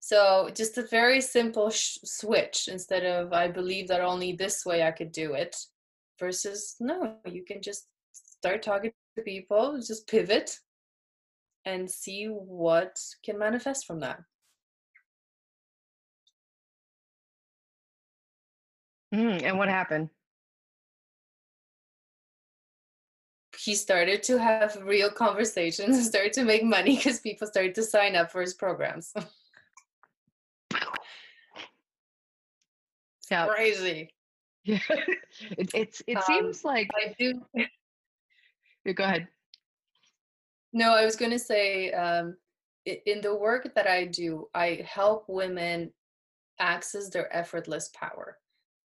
[0.00, 4.82] So just a very simple sh- switch instead of I believe that only this way
[4.82, 5.56] I could do it
[6.20, 10.58] versus no, you can just start talking people, just pivot
[11.64, 14.22] and see what can manifest from that.
[19.12, 19.42] Mhm.
[19.42, 20.10] And what happened?
[23.56, 27.82] he started to have real conversations and started to make money because people started to
[27.82, 29.14] sign up for his programs.
[33.30, 33.46] Yeah.
[33.48, 34.14] Crazy.
[34.64, 34.78] Yeah.
[35.56, 37.42] it, it's it Um, seems like I do.
[38.84, 39.28] Yeah, go ahead.
[40.72, 42.36] No, I was going to say um,
[42.84, 45.92] in the work that I do, I help women
[46.58, 48.38] access their effortless power.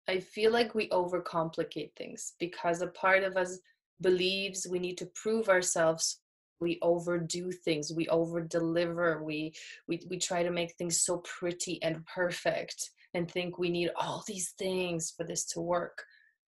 [0.09, 3.59] I feel like we overcomplicate things because a part of us
[4.01, 6.21] believes we need to prove ourselves.
[6.61, 7.93] We overdo things.
[7.95, 9.23] We over deliver.
[9.23, 9.55] We,
[9.89, 14.25] we we try to make things so pretty and perfect, and think we need all
[14.27, 16.03] these things for this to work.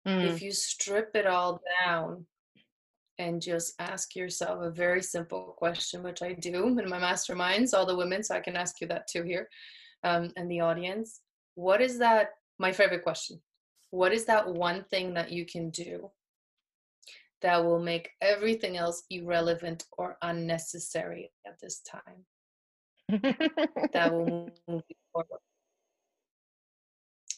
[0.08, 0.26] Mm.
[0.26, 2.26] If you strip it all down
[3.20, 7.86] and just ask yourself a very simple question, which I do in my masterminds, all
[7.86, 9.50] the women, so I can ask you that too here,
[10.04, 11.22] um, and the audience.
[11.56, 12.32] What is that?
[12.60, 13.42] My favorite question.
[13.92, 16.12] What is that one thing that you can do
[17.42, 22.26] that will make everything else irrelevant or unnecessary at this time?
[23.94, 25.40] That will move you forward.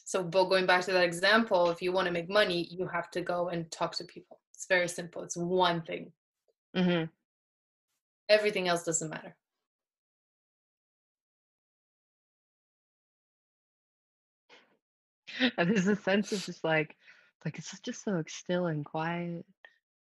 [0.04, 3.12] So, but going back to that example, if you want to make money, you have
[3.12, 4.40] to go and talk to people.
[4.60, 5.22] It's very simple.
[5.22, 6.12] It's one thing.
[6.74, 7.04] hmm
[8.30, 9.36] Everything else doesn't matter.
[15.58, 16.96] And there's a sense of just like
[17.44, 19.44] like it's just so still and quiet.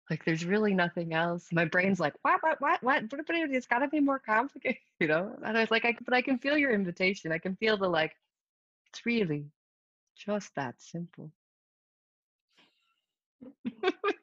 [0.09, 1.47] like there's really nothing else.
[1.51, 3.09] My brain's like, what, what, what, what?
[3.09, 5.35] But but it's got to be more complicated, you know.
[5.43, 7.31] And I was like, I, but I can feel your invitation.
[7.33, 8.15] I can feel the like,
[8.89, 9.47] it's really
[10.17, 11.31] just that simple.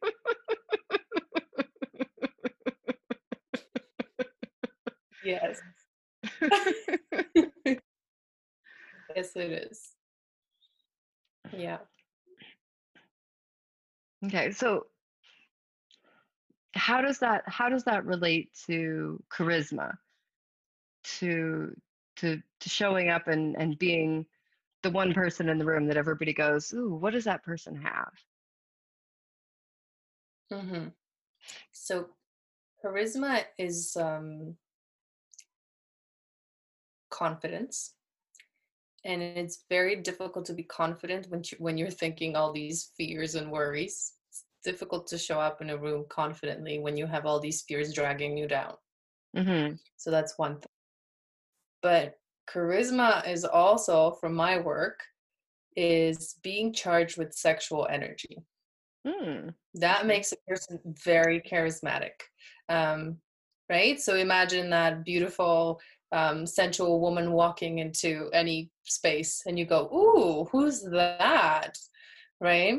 [5.24, 5.60] Yes.
[9.14, 9.90] yes, it is.
[11.56, 11.78] Yeah.
[14.26, 14.86] okay, so
[16.74, 19.92] how does that how does that relate to charisma?
[21.18, 21.74] To
[22.16, 24.26] to to showing up and and being
[24.82, 28.12] the one person in the room that everybody goes, ooh, what does that person have?
[30.50, 30.88] hmm
[31.72, 32.10] So,
[32.84, 34.56] charisma is um,
[37.12, 37.94] confidence,
[39.04, 43.34] and it's very difficult to be confident when you, when you're thinking all these fears
[43.34, 44.14] and worries.
[44.30, 47.92] It's difficult to show up in a room confidently when you have all these fears
[47.92, 48.74] dragging you down.
[49.36, 49.74] Mm-hmm.
[49.96, 50.66] So that's one thing.
[51.82, 52.14] But
[52.48, 55.00] charisma is also, from my work,
[55.76, 58.36] is being charged with sexual energy.
[59.06, 59.54] Mm.
[59.74, 62.12] That makes a person very charismatic.
[62.68, 63.16] Um,
[63.68, 64.00] right?
[64.00, 65.80] So imagine that beautiful,
[66.12, 71.76] um, sensual woman walking into any space and you go, Ooh, who's that?
[72.40, 72.78] Right?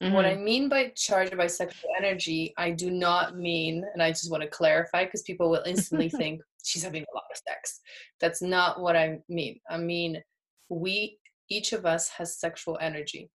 [0.00, 4.30] What I mean by charged by sexual energy, I do not mean, and I just
[4.30, 7.80] want to clarify because people will instantly think she's having a lot of sex.
[8.20, 9.58] That's not what I mean.
[9.70, 10.22] I mean,
[10.68, 13.30] we, each of us has sexual energy.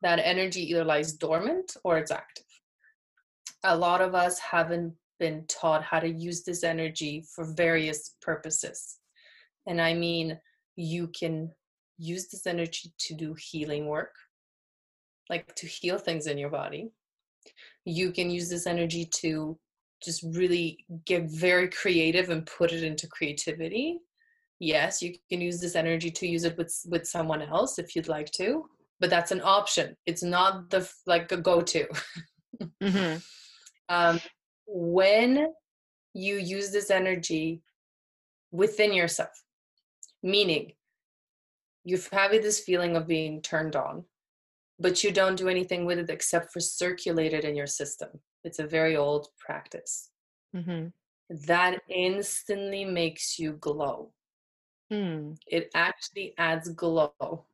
[0.00, 2.46] That energy either lies dormant or it's active.
[3.64, 8.98] A lot of us haven't been taught how to use this energy for various purposes.
[9.68, 10.40] And I mean,
[10.74, 11.52] you can
[11.98, 14.14] use this energy to do healing work
[15.30, 16.90] like to heal things in your body.
[17.86, 19.56] You can use this energy to
[20.02, 24.00] just really get very creative and put it into creativity.
[24.58, 28.08] Yes, you can use this energy to use it with with someone else if you'd
[28.08, 28.66] like to,
[28.98, 29.96] but that's an option.
[30.04, 31.86] It's not the like a go-to.
[32.82, 33.22] Mhm.
[33.88, 34.20] um,
[34.72, 35.52] when
[36.14, 37.62] you use this energy
[38.52, 39.44] within yourself,
[40.22, 40.72] meaning
[41.84, 44.04] you've having this feeling of being turned on,
[44.78, 48.08] but you don't do anything with it except for circulate it in your system.
[48.44, 50.10] It's a very old practice.
[50.54, 50.92] Mhm.
[51.28, 54.12] That instantly makes you glow.
[54.90, 55.38] Mm.
[55.46, 57.46] It actually adds glow.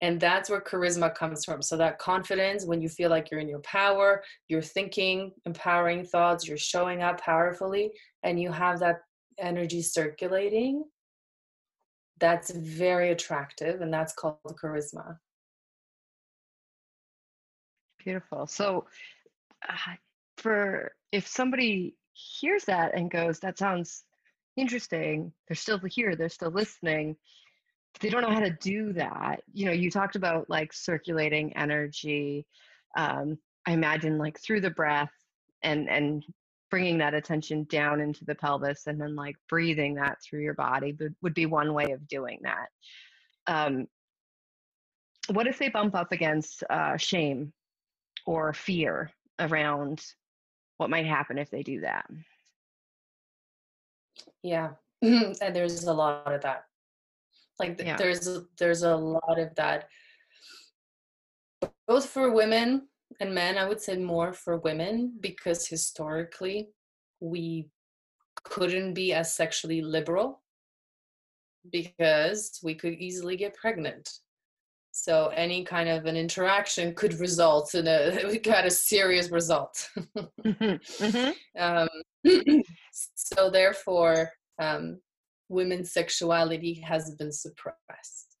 [0.00, 1.60] And that's where charisma comes from.
[1.62, 6.46] So, that confidence, when you feel like you're in your power, you're thinking empowering thoughts,
[6.46, 7.90] you're showing up powerfully,
[8.22, 9.00] and you have that
[9.38, 10.84] energy circulating,
[12.20, 13.80] that's very attractive.
[13.80, 15.18] And that's called charisma.
[18.04, 18.46] Beautiful.
[18.46, 18.86] So,
[19.68, 19.94] uh,
[20.36, 24.04] for if somebody hears that and goes, "That sounds
[24.56, 27.16] interesting," they're still here, they're still listening.
[28.00, 29.42] They don't know how to do that.
[29.52, 32.46] You know, you talked about like circulating energy.
[32.96, 35.12] Um, I imagine like through the breath
[35.62, 36.24] and and
[36.70, 40.94] bringing that attention down into the pelvis and then like breathing that through your body
[41.00, 42.68] would, would be one way of doing that.
[43.46, 43.86] Um,
[45.32, 47.54] what if they bump up against uh, shame
[48.26, 50.04] or fear around
[50.76, 52.06] what might happen if they do that.
[54.42, 54.70] Yeah.
[55.02, 56.64] and there's a lot of that.
[57.58, 57.96] Like Yeah.
[57.96, 59.88] there's a- there's a lot of that
[61.86, 62.88] both for women
[63.20, 66.68] and men, I would say more for women because historically
[67.20, 67.70] we
[68.44, 70.42] couldn't be as sexually liberal
[71.70, 74.20] because we could easily get pregnant.
[74.92, 79.88] So any kind of an interaction could result in a got a serious result.
[80.44, 81.34] Mhm.
[81.58, 81.88] um,
[82.92, 85.00] so therefore, um,
[85.48, 88.36] women's sexuality has been suppressed,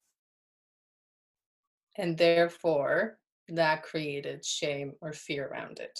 [1.96, 3.18] and therefore
[3.48, 5.98] that created shame or fear around it,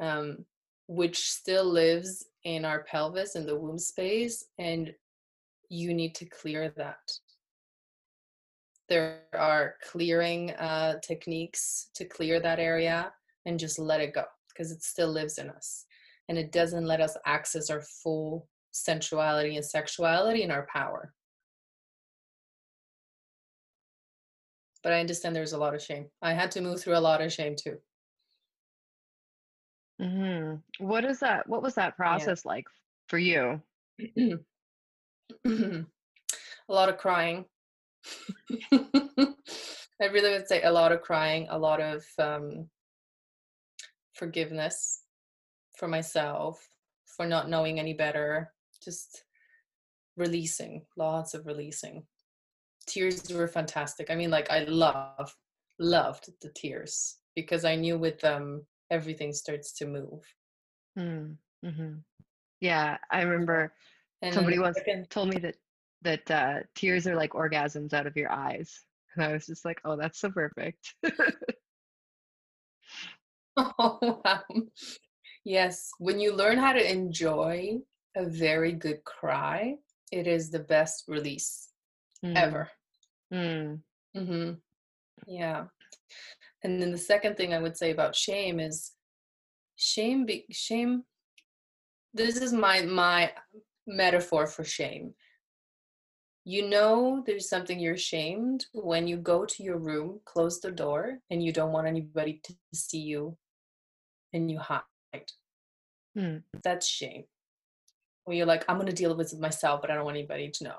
[0.00, 0.44] um,
[0.86, 4.94] which still lives in our pelvis in the womb space, and
[5.68, 7.10] you need to clear that.
[8.88, 13.12] There are clearing uh, techniques to clear that area
[13.46, 15.86] and just let it go because it still lives in us.
[16.28, 21.12] And it doesn't let us access our full sensuality and sexuality and our power.
[24.82, 26.10] But I understand there's a lot of shame.
[26.20, 27.78] I had to move through a lot of shame too.
[30.00, 30.62] Mhm.
[30.78, 31.48] What is that?
[31.48, 32.66] What was that process like
[33.06, 33.62] for you?
[34.16, 34.34] a
[36.68, 37.44] lot of crying.
[38.72, 42.68] I really would say a lot of crying, a lot of um,
[44.14, 45.04] forgiveness
[45.76, 46.68] for myself
[47.06, 48.52] for not knowing any better.
[48.84, 49.24] Just
[50.16, 52.04] releasing, lots of releasing.
[52.86, 54.10] Tears were fantastic.
[54.10, 55.36] I mean, like I love,
[55.78, 60.22] loved the tears because I knew with them everything starts to move.
[60.98, 61.94] Mm, hmm
[62.60, 63.72] Yeah, I remember
[64.20, 65.56] And somebody once told me that
[66.02, 69.80] that uh, tears are like orgasms out of your eyes, and I was just like,
[69.84, 70.94] "Oh, that's so perfect."
[73.56, 74.42] Oh, wow.
[75.44, 77.80] Yes, when you learn how to enjoy
[78.16, 79.76] a very good cry,
[80.10, 81.68] it is the best release
[82.24, 82.70] Mm, ever.
[83.32, 83.80] mm,
[84.14, 84.50] hmm
[85.26, 85.64] Yeah.
[86.62, 88.92] And then the second thing I would say about shame is
[89.76, 91.04] shame be, shame
[92.14, 93.32] this is my my
[93.86, 95.14] metaphor for shame.
[96.44, 101.18] You know there's something you're ashamed when you go to your room, close the door,
[101.30, 103.36] and you don't want anybody to see you
[104.32, 104.82] and you hide.
[106.16, 107.24] mm, That's shame.
[108.24, 110.64] Where you're like, I'm gonna deal with it myself, but I don't want anybody to
[110.64, 110.76] know.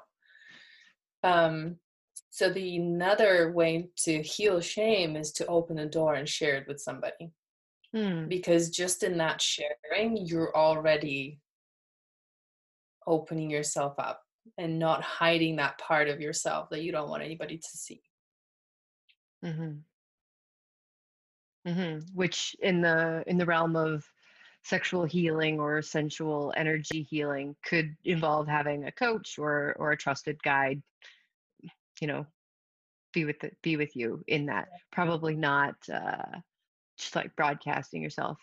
[1.24, 1.76] Um,
[2.30, 6.68] so the another way to heal shame is to open a door and share it
[6.68, 7.32] with somebody.
[7.96, 11.40] mm, Because just in that sharing, you're already
[13.06, 14.22] opening yourself up
[14.58, 18.02] and not hiding that part of yourself that you don't want anybody to see.
[19.44, 19.72] hmm
[21.66, 24.06] hmm Which in the in the realm of
[24.64, 30.42] sexual healing or sensual energy healing could involve having a coach or or a trusted
[30.44, 30.82] guide,
[32.00, 32.26] you know,
[33.14, 34.70] be with the, be with you in that.
[34.92, 36.40] Probably not uh,
[36.98, 38.38] just like broadcasting yourself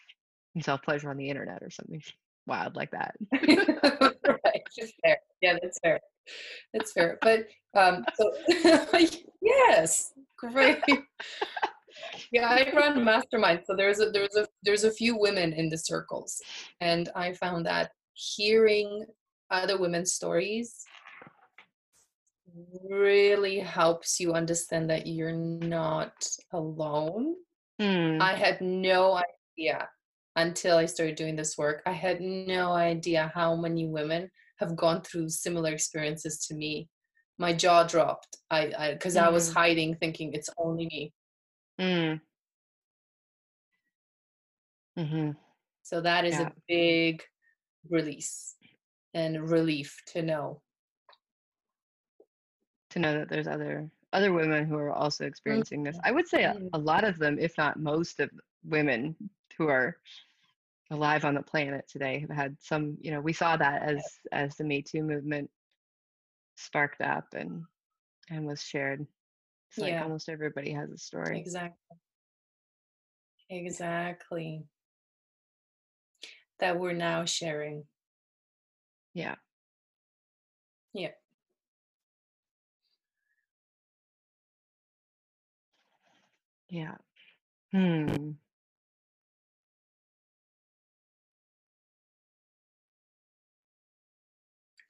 [0.54, 2.02] and self pleasure on the internet or something
[2.46, 3.14] wild like that.
[3.32, 4.62] right.
[4.76, 5.18] That's fair.
[5.40, 6.00] Yeah, that's fair.
[6.74, 7.18] That's fair.
[7.22, 8.32] But um so
[9.40, 10.82] yes, great.
[12.32, 13.60] Yeah, I run mastermind.
[13.66, 16.40] So there's a there's a there's a few women in the circles.
[16.80, 19.06] And I found that hearing
[19.50, 20.84] other women's stories
[22.88, 26.12] really helps you understand that you're not
[26.52, 27.34] alone.
[27.80, 28.18] Hmm.
[28.20, 29.20] I had no
[29.58, 29.88] idea
[30.36, 31.82] until I started doing this work.
[31.86, 36.88] I had no idea how many women have gone through similar experiences to me.
[37.38, 38.36] My jaw dropped.
[38.50, 39.54] I I because I was Mm.
[39.54, 41.12] hiding, thinking it's only me.
[41.80, 42.20] Mm.
[44.96, 45.30] hmm
[45.82, 46.48] So that is Yeah.
[46.48, 47.22] a big
[47.88, 48.56] release
[49.14, 50.62] and relief to know.
[52.90, 55.96] to know that there's other other women who are also experiencing this.
[56.02, 56.70] I would say a, Mhm.
[56.72, 58.30] a lot of them, if not most of
[58.64, 59.16] women
[59.56, 59.96] who are
[60.90, 62.98] alive on the planet today, have had some.
[63.00, 65.48] You know, we saw that as as the Me Too movement
[66.56, 67.64] sparked up and
[68.28, 69.06] and was shared.
[69.70, 70.02] It's like Yeah.
[70.02, 71.38] almost everybody has a story.
[71.38, 71.96] Exactly.
[73.48, 74.64] Exactly.
[76.58, 77.84] That we're now sharing.
[79.14, 79.36] Yeah.
[80.92, 81.12] Yeah.
[86.68, 86.96] Yeah.
[87.72, 88.32] Hmm.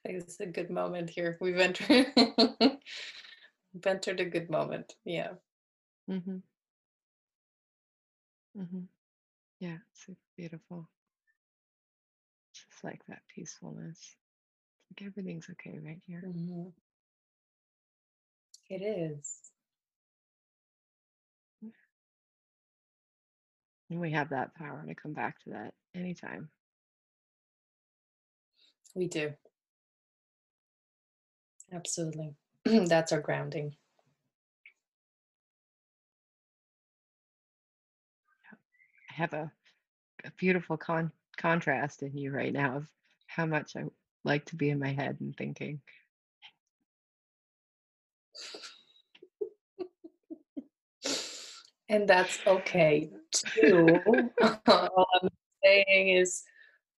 [0.03, 1.37] I think it's a good moment here.
[1.39, 2.07] We've entered
[3.73, 4.95] we've entered a good moment.
[5.05, 5.31] Yeah.
[6.09, 6.37] Mm-hmm.
[8.57, 8.81] Mm-hmm.
[9.59, 10.89] Yeah, super beautiful.
[12.53, 13.99] Just like that peacefulness.
[14.91, 16.23] Like everything's okay right here.
[16.25, 16.73] Mhm.
[18.69, 19.51] It is.
[23.91, 26.49] And we have that power to come back to that anytime.
[28.95, 29.33] We do.
[31.71, 32.35] Absolutely.
[32.65, 33.75] That's our grounding.
[39.09, 39.51] I have a,
[40.23, 42.87] a beautiful con- contrast in you right now of
[43.27, 43.83] how much I
[44.23, 45.81] like to be in my head and thinking.
[51.89, 53.99] And that's okay too.
[54.67, 55.29] All I'm
[55.61, 56.43] saying is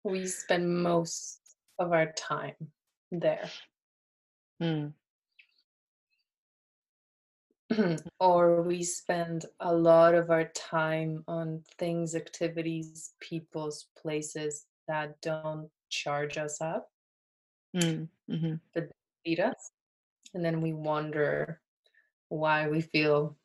[0.04, 1.39] we spend most
[1.80, 2.53] of our time
[3.11, 3.49] there.
[4.61, 4.93] Mm,
[8.19, 15.69] or we spend a lot of our time on things, activities, people's places that don't
[15.89, 16.89] charge us up,
[17.76, 18.55] mm, hmm
[19.26, 19.71] feed us.
[20.34, 21.61] And then we wonder
[22.30, 23.38] why we feel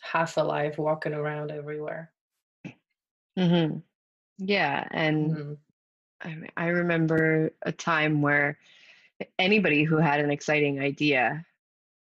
[0.00, 2.12] half alive walking around everywhere.
[3.36, 3.78] hmm
[4.38, 5.58] Yeah, and Mhm.
[6.20, 8.58] I, mean, I remember a time where
[9.38, 11.46] anybody who had an exciting idea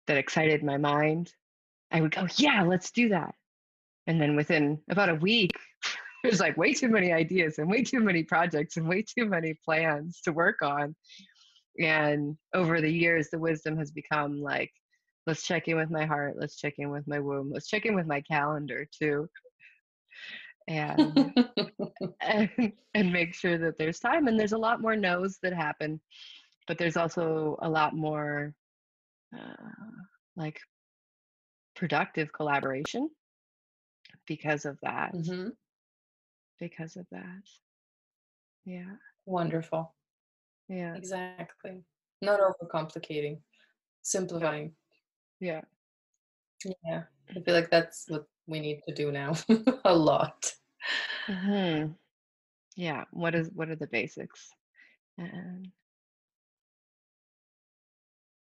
[0.06, 1.34] that excited my mind
[1.92, 3.34] I would go, yeah, let's do that.
[4.06, 5.52] And then within about a week,
[6.22, 9.54] there's like way too many ideas and way too many projects and way too many
[9.64, 10.94] plans to work on.
[11.78, 14.70] And over the years, the wisdom has become like,
[15.26, 17.94] let's check in with my heart, let's check in with my womb, let's check in
[17.94, 19.28] with my calendar too.
[20.68, 21.34] And,
[22.20, 26.00] and and make sure that there's time and there's a lot more no's that happen
[26.66, 28.54] but there's also a lot more
[29.36, 29.90] uh,
[30.36, 30.60] like
[31.74, 33.08] productive collaboration
[34.26, 35.48] because of that hmm
[36.58, 37.42] because of that
[38.64, 38.94] yeah
[39.26, 39.94] Wonderful.
[40.68, 41.82] yeah Exactly.
[42.20, 43.38] Not overcomplicating,
[44.02, 44.72] simplifying.
[45.40, 45.60] yeah
[46.84, 47.02] Yeah.
[47.30, 49.32] I feel like that's what we need to do now
[49.84, 50.52] a lot.
[51.28, 51.86] hmm
[52.76, 54.50] yeah what is what are the basics
[55.18, 55.68] and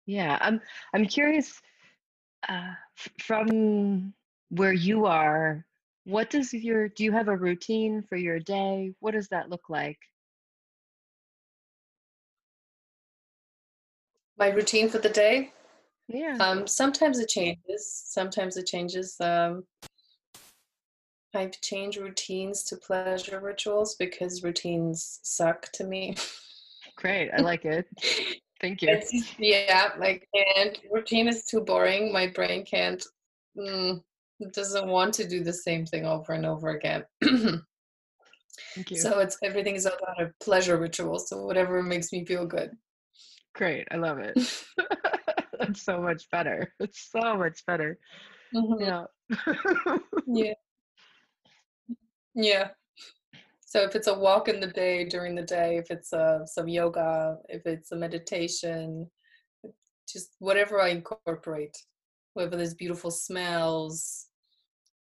[0.07, 0.61] yeah i'm
[0.95, 1.61] i'm curious
[2.49, 4.13] uh, f- from
[4.51, 5.65] where you are
[6.05, 9.69] what does your do you have a routine for your day what does that look
[9.69, 9.99] like
[14.39, 15.53] My routine for the day,
[16.09, 18.03] yeah um, sometimes it changes.
[18.07, 19.15] Sometimes it changes.
[19.21, 19.65] Um,
[21.35, 26.17] I've changed routines to pleasure rituals because routines suck to me.
[26.97, 27.87] great i like it
[28.61, 32.13] thank you It's yeah, like and routine is too boring.
[32.13, 33.03] My brain can't
[33.57, 34.03] mm,
[34.53, 37.05] doesn't want to do the same thing over and over again.
[38.75, 41.19] thank you so it's everything is about a pleasure ritual.
[41.19, 42.71] So whatever makes me feel good.
[43.55, 44.35] great i love it
[45.59, 47.99] that's so much better it's so much better
[48.55, 48.81] Mhm.
[48.81, 49.05] yeah
[50.27, 50.55] Yeah.
[52.35, 52.71] Yeah.
[53.71, 56.67] So if it's a walk in the day during the day, if it's uh, some
[56.67, 59.09] yoga, if it's a meditation,
[60.13, 61.77] just whatever I incorporate,
[62.35, 64.27] whether there's beautiful smells,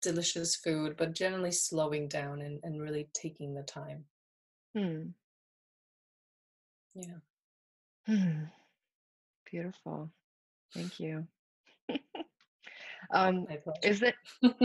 [0.01, 4.03] delicious food, but generally slowing down and, and really taking the time.
[4.75, 5.09] Hmm.
[6.95, 7.19] Yeah.
[8.07, 8.45] Hmm.
[9.51, 10.09] Beautiful.
[10.73, 11.27] Thank you.
[13.13, 13.45] um,
[13.83, 14.15] is there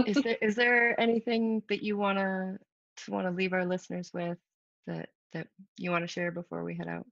[0.06, 2.69] is there is there anything that you wanna to
[3.08, 4.38] wanna leave our listeners with
[4.86, 5.46] that that
[5.76, 7.06] you want to share before we head out?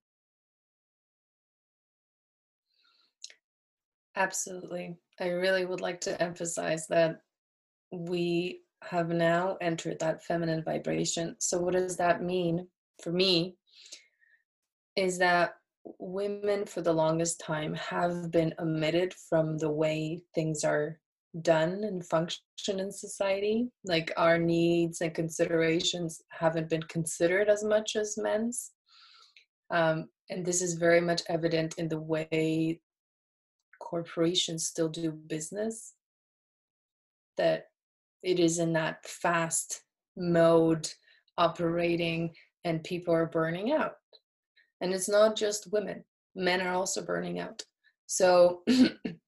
[4.16, 4.96] Absolutely.
[5.20, 7.20] I really would like to emphasize that
[7.92, 11.36] we have now entered that feminine vibration.
[11.38, 12.66] So, what does that mean
[13.02, 13.56] for me?
[14.96, 15.54] Is that
[15.98, 20.98] women for the longest time have been omitted from the way things are
[21.42, 23.68] done and function in society.
[23.84, 28.72] Like our needs and considerations haven't been considered as much as men's.
[29.70, 32.80] Um, and this is very much evident in the way
[33.80, 35.94] corporations still do business
[37.36, 37.66] that
[38.22, 39.82] it is in that fast
[40.16, 40.90] mode
[41.36, 43.92] operating and people are burning out
[44.80, 46.04] and it's not just women
[46.34, 47.62] men are also burning out
[48.06, 48.62] so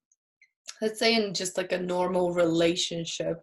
[0.80, 3.38] let's say in just like a normal relationship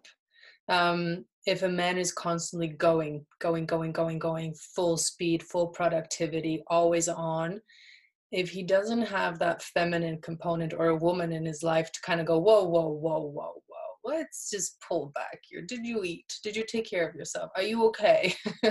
[0.68, 6.62] um, if a man is constantly going going going going going full speed full productivity
[6.68, 7.60] always on
[8.30, 12.20] if he doesn't have that feminine component or a woman in his life to kind
[12.20, 15.62] of go, whoa, whoa, whoa, whoa, whoa, let's just pull back here.
[15.62, 16.38] Did you eat?
[16.42, 17.50] Did you take care of yourself?
[17.56, 18.34] Are you okay?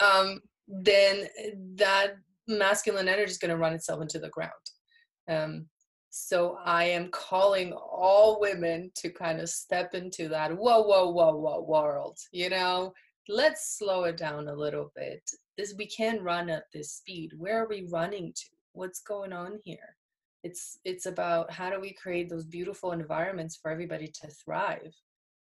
[0.00, 1.26] um, then
[1.76, 2.14] that
[2.46, 4.52] masculine energy is going to run itself into the ground.
[5.28, 5.66] Um,
[6.10, 11.36] so I am calling all women to kind of step into that whoa, whoa, whoa,
[11.36, 12.18] whoa world.
[12.32, 12.92] You know,
[13.28, 15.22] let's slow it down a little bit.
[15.56, 17.32] This we can run at this speed.
[17.36, 18.46] Where are we running to?
[18.72, 19.96] What's going on here?
[20.44, 24.94] It's it's about how do we create those beautiful environments for everybody to thrive,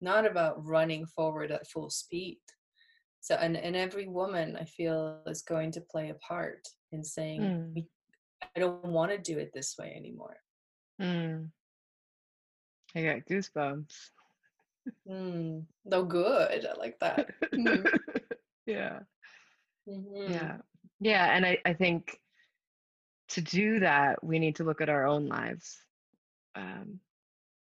[0.00, 2.38] not about running forward at full speed.
[3.20, 7.40] So and, and every woman I feel is going to play a part in saying
[7.40, 7.86] Mm.
[8.56, 10.36] I don't want to do it this way anymore.
[11.00, 11.44] Hmm.
[12.94, 14.10] I got goosebumps.
[15.08, 16.66] Mm, no good.
[16.66, 17.28] I like that.
[17.54, 17.86] Mm.
[18.66, 19.00] yeah.
[19.88, 20.30] Mhm.
[20.30, 20.56] Yeah.
[21.00, 21.34] Yeah.
[21.34, 22.18] And I, I think
[23.30, 25.78] to do that, we need to look at our own lives.
[26.54, 27.00] Um,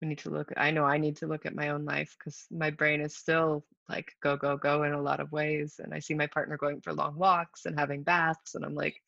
[0.01, 2.45] we need to look, I know I need to look at my own life because
[2.51, 5.79] my brain is still like go, go, go in a lot of ways.
[5.81, 8.55] And I see my partner going for long walks and having baths.
[8.55, 9.01] And I'm like,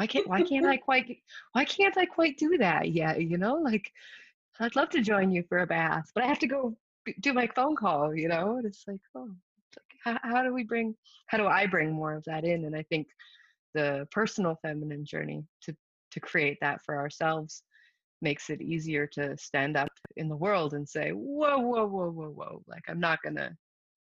[0.00, 1.18] why can't, why can't I quite,
[1.52, 3.20] why can't I quite do that yet?
[3.20, 3.92] You know, like
[4.58, 6.74] I'd love to join you for a bath, but I have to go
[7.20, 8.56] do my phone call, you know?
[8.56, 9.28] And it's like, oh,
[9.68, 10.94] it's like, how, how do we bring,
[11.26, 12.64] how do I bring more of that in?
[12.64, 13.08] And I think
[13.74, 15.76] the personal feminine journey to,
[16.12, 17.62] to create that for ourselves
[18.22, 22.28] makes it easier to stand up in the world and say whoa whoa whoa whoa
[22.28, 23.50] whoa like i'm not gonna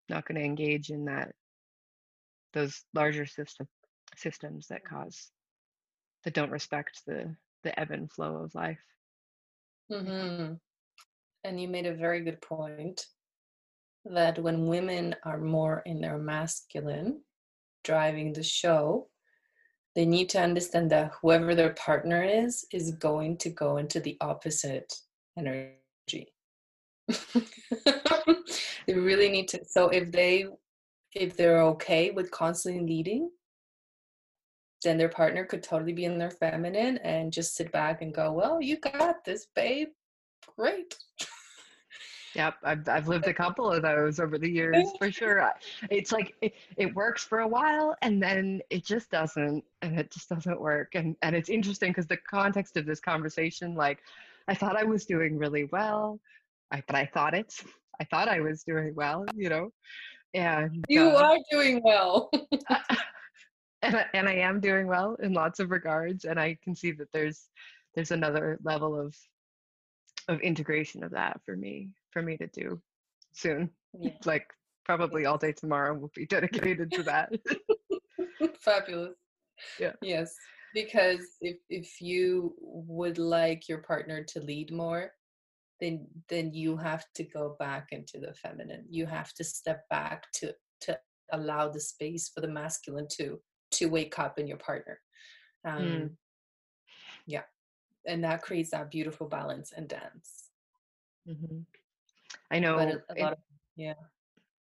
[0.09, 1.31] not gonna engage in that
[2.55, 3.69] those larger system
[4.17, 5.31] systems that cause
[6.25, 8.79] that don't respect the the ebb and flow of life.
[9.91, 10.55] Hmm
[11.45, 13.07] And you made a very good point
[14.05, 17.21] that when women are more in their masculine,
[17.85, 19.09] driving the show,
[19.95, 24.17] they need to understand that whoever their partner is is going to go into the
[24.21, 24.95] opposite
[25.37, 26.33] energy.
[28.87, 30.47] they really need to so if they
[31.15, 33.31] if they're okay with constantly leading
[34.83, 38.33] then their partner could totally be in their feminine and just sit back and go
[38.33, 39.89] well you got this babe
[40.57, 40.97] great
[42.35, 45.53] Yep, I've I've lived a couple of those over the years for sure.
[45.91, 50.11] It's like it, it works for a while and then it just doesn't and it
[50.13, 50.95] just doesn't work.
[50.95, 53.99] And and it's interesting because the context of this conversation, like
[54.47, 56.21] I thought I was doing really well,
[56.71, 57.55] I but I thought it.
[58.01, 59.73] I thought I was doing well, you know.
[60.35, 62.31] And you uh, are doing well
[63.83, 66.93] and I, and I am doing well in lots of regards and I can see
[66.93, 67.49] that there's
[67.95, 69.15] there's another level of
[70.29, 72.81] of integration of that for me for me to do
[73.33, 73.71] soon.
[73.99, 74.13] Yeah.
[74.25, 74.47] Like
[74.85, 77.33] probably all day tomorrow will be dedicated to that.
[78.61, 79.15] Fabulous.
[79.79, 79.93] Yeah.
[80.03, 80.35] Yes.
[80.75, 85.13] Because if if you would like your partner to lead more,
[85.81, 88.85] then then you have to go back into the feminine.
[88.89, 90.99] You have to step back to to
[91.33, 93.41] allow the space for the masculine to
[93.73, 95.01] to wake up in your partner.
[95.65, 96.17] Um, Mm.
[97.27, 97.45] Yeah,
[98.07, 100.51] and that creates that beautiful balance and dance.
[101.27, 101.67] Mhm.
[102.51, 103.39] I know But a, a in- lot of
[103.77, 103.95] yeah.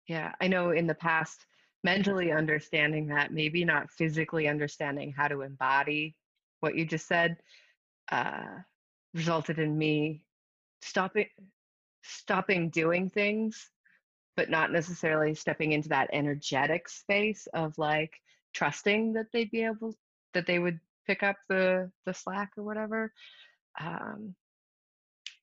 [0.09, 1.47] Yeah, I know in the past,
[1.83, 6.17] mentally understanding that, maybe not physically understanding how to embody
[6.61, 7.43] what you just said,
[8.11, 8.61] uh,
[9.15, 10.25] resulted in me
[10.81, 11.29] stopping
[12.03, 13.71] stopping doing things,
[14.37, 18.21] but not necessarily stepping into that energetic space of like
[18.57, 19.95] trusting that they'd be able
[20.33, 23.13] that they would pick up the the slack or whatever.
[23.79, 24.35] Um,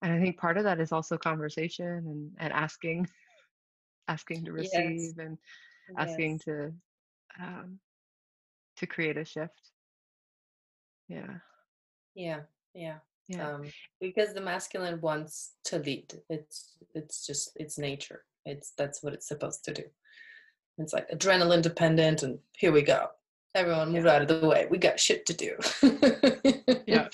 [0.02, 3.08] and I think part of that is also conversation and, and asking
[4.08, 4.64] asking to Yes.
[4.64, 5.38] receive and
[5.98, 6.44] asking Yes.
[6.46, 6.74] to
[7.40, 7.80] um,
[8.78, 9.72] to create a shift.
[11.08, 11.36] Yeah,
[12.16, 12.42] Yeah.
[12.74, 12.98] Yeah.
[13.28, 13.62] yeah, um,
[14.02, 19.28] because the masculine wants to lead it's it's just it's nature it's that's what it's
[19.28, 19.84] supposed to do
[20.78, 23.08] it's like adrenaline dependent and here we go
[23.56, 25.56] everyone move out of the way we got shit to do
[26.88, 27.08] Yeah.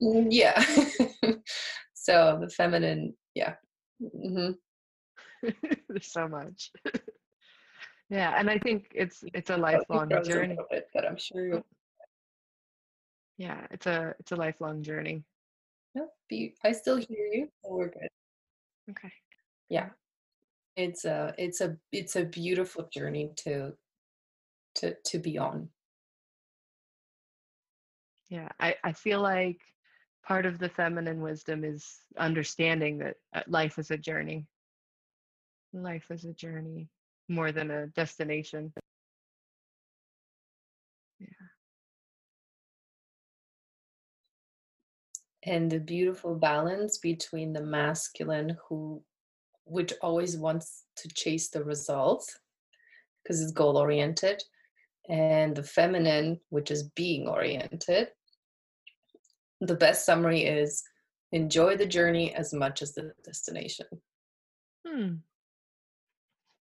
[0.00, 0.58] yeah
[1.94, 3.54] so the feminine yeah
[4.00, 4.50] hmm
[5.88, 6.72] there's so much.
[8.10, 10.56] yeah, and I think it's it's a lifelong journey.
[10.94, 11.66] but i'm sure you'll
[13.36, 15.22] Yeah, it's a it's a lifelong journey.
[15.94, 18.08] no, be, i still hear you so we're good
[18.90, 19.12] Okay.
[19.68, 19.90] yeah
[20.78, 23.72] it's a it's a it's a beautiful journey to
[24.76, 25.68] to to be on
[28.28, 29.60] Yeah, I I feel like
[30.24, 34.46] part of the feminine wisdom is understanding that uh, life is a journey.
[35.72, 36.88] Life is a journey
[37.28, 38.72] more than a destination.
[41.18, 41.26] Yeah.
[45.42, 49.02] And the beautiful balance between the masculine who
[49.68, 52.38] which always wants to chase the results
[53.22, 54.42] because it's goal oriented
[55.08, 58.08] and the feminine which is being oriented.
[59.60, 60.82] The best summary is
[61.32, 63.86] enjoy the journey as much as the destination.
[64.86, 65.14] Hmm.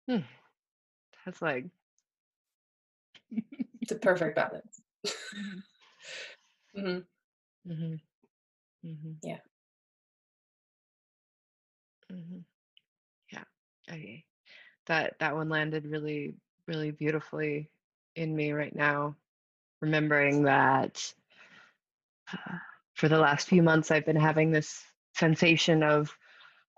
[0.10, 0.24] Hmm.
[1.26, 1.66] That's like
[3.88, 4.82] the perfect balance.
[6.76, 7.00] Hmm
[7.68, 7.96] hmm
[8.84, 9.40] hmm Yeah.
[12.10, 12.40] hmm
[13.90, 14.24] Okay.
[14.88, 16.36] That that one landed really,
[16.68, 17.70] really beautifully
[18.16, 19.16] in me right now.
[19.82, 21.14] Remembering that
[22.32, 22.58] uh,
[22.96, 24.84] for the last few months, I've been having this
[25.16, 26.16] sensation of,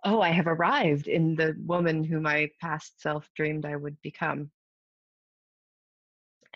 [0.04, 4.52] oh, I have arrived in the woman who my past self dreamed I would become.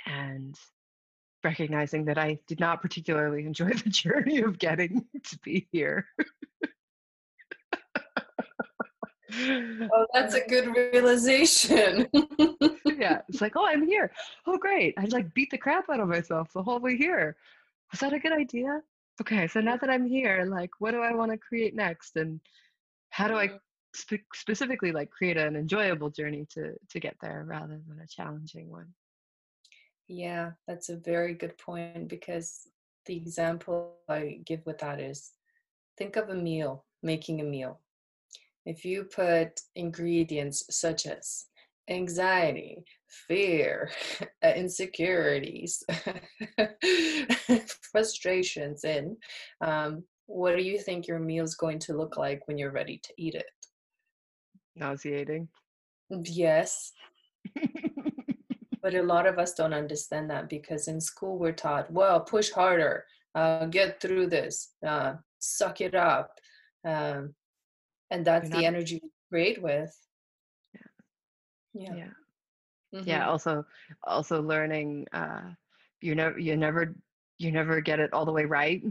[0.05, 0.55] And
[1.43, 6.07] recognizing that I did not particularly enjoy the journey of getting to be here.
[9.39, 12.07] Oh that's a good realization
[12.97, 14.11] yeah, it's like, oh, I'm here.
[14.45, 14.93] Oh, great.
[14.97, 17.35] I like beat the crap out of myself the whole way here.
[17.91, 18.81] Was that a good idea?
[19.21, 22.39] Okay, so now that I'm here, like, what do I want to create next, and
[23.09, 23.57] how do I mm-hmm.
[23.95, 28.69] spe- specifically like create an enjoyable journey to to get there rather than a challenging
[28.69, 28.87] one?
[30.07, 32.67] Yeah, that's a very good point because
[33.05, 35.31] the example I give with that is
[35.97, 37.79] think of a meal, making a meal.
[38.65, 41.45] If you put ingredients such as
[41.89, 42.83] anxiety,
[43.27, 43.91] fear,
[44.43, 45.83] uh, insecurities,
[47.91, 49.17] frustrations in,
[49.61, 52.99] um, what do you think your meal is going to look like when you're ready
[53.03, 53.45] to eat it?
[54.75, 55.47] Nauseating.
[56.09, 56.91] Yes.
[58.81, 62.49] but a lot of us don't understand that because in school we're taught, well, push
[62.49, 63.05] harder,
[63.35, 66.31] uh, get through this, uh, suck it up.
[66.83, 67.35] Um,
[68.15, 69.93] and that's not- the energy we create with.
[70.73, 70.81] Yeah.
[71.73, 71.95] Yeah.
[71.95, 72.13] Yeah.
[73.01, 73.07] Mhm.
[73.07, 73.27] Yeah.
[73.29, 73.65] Also,
[74.03, 75.07] also learning.
[75.11, 75.53] Uh,
[76.01, 76.95] you never, you never,
[77.39, 78.81] you never get it all the way right.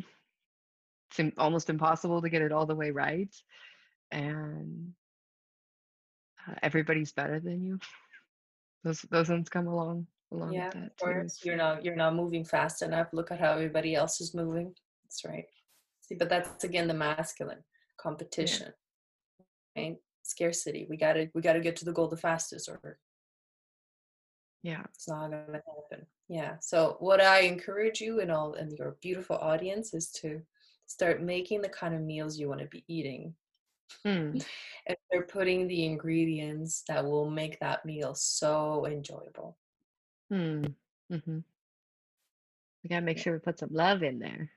[1.10, 3.32] It's im- almost impossible to get it all the way right,
[4.10, 4.92] and
[6.46, 7.78] uh, everybody's better than you.
[8.82, 11.48] Those those ones come along along Yeah, with that of too.
[11.48, 13.08] You're not you're not moving fast enough.
[13.12, 14.74] Look at how everybody else is moving.
[15.04, 15.46] That's right.
[16.00, 17.62] See, but that's again the masculine
[17.96, 18.72] competition.
[19.76, 19.96] Right?
[20.22, 20.86] Scarcity.
[20.88, 22.98] We gotta we gotta get to the goal the fastest or
[24.62, 24.82] Yeah.
[24.94, 26.06] it's not gonna happen.
[26.28, 26.56] Yeah.
[26.60, 30.40] So what I encourage you and all and your beautiful audience is to
[30.86, 33.34] start making the kind of meals you want to be eating.
[34.04, 34.38] Hmm.
[34.86, 39.56] And they're putting the ingredients that will make that meal so enjoyable.
[40.30, 40.64] Hmm.
[41.12, 41.38] Mm-hmm.
[42.82, 44.50] We gotta make sure we put some love in there,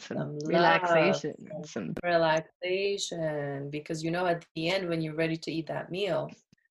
[0.00, 1.34] some, love, relaxation,
[1.64, 6.30] some relaxation because you know at the end when you're ready to eat that meal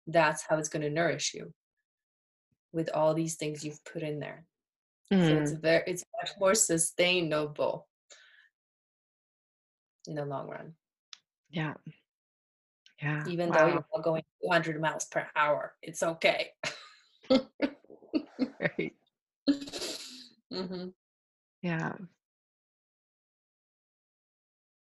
[0.07, 1.53] that's how it's going to nourish you
[2.72, 4.45] with all these things you've put in there
[5.09, 5.59] so it's Hmm.
[5.61, 7.88] very it's much more sustainable
[10.07, 10.74] in the long run
[11.49, 11.74] Yeah.
[13.01, 13.24] Yeah.
[13.28, 16.51] even though you're not going 200 miles per hour it's okay
[18.59, 18.93] Right.
[20.51, 20.88] hmm
[21.61, 21.93] Yeah.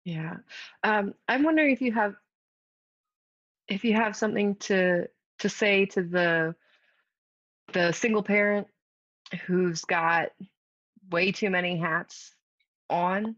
[0.10, 0.38] Yeah.
[0.84, 2.16] Um, I'm wondering if you have
[3.68, 5.08] if you have something to
[5.40, 6.56] to say to the
[7.74, 8.68] the single parent
[9.46, 10.30] who's got
[11.12, 12.34] way too many hats
[12.90, 13.36] on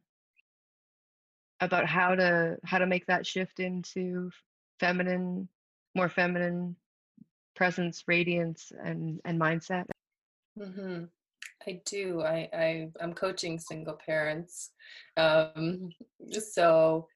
[1.60, 4.32] about how to how to make that shift into
[4.80, 5.50] feminine
[5.94, 6.78] more feminine
[7.56, 9.86] presence radiance and and mindset
[10.58, 11.04] hmm
[11.68, 12.22] I do.
[12.22, 14.72] I, I I'm coaching single parents.
[15.18, 15.90] Um,
[16.56, 17.08] so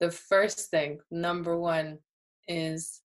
[0.00, 1.98] the first thing, number one,
[2.48, 3.00] is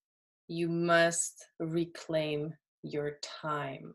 [0.47, 3.93] you must reclaim your time.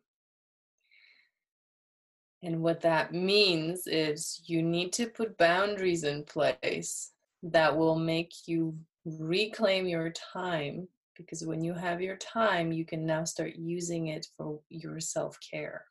[2.42, 8.32] And what that means is you need to put boundaries in place that will make
[8.46, 14.08] you reclaim your time because when you have your time, you can now start using
[14.08, 15.84] it for your self care.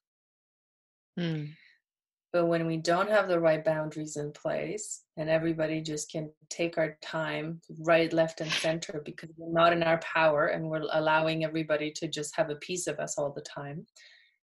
[1.17, 1.45] Hmm.
[2.31, 6.79] But when we don't have the right boundaries in place and everybody just can take
[6.79, 11.43] our time right, left, and center because we're not in our power and we're allowing
[11.43, 13.85] everybody to just have a piece of us all the time.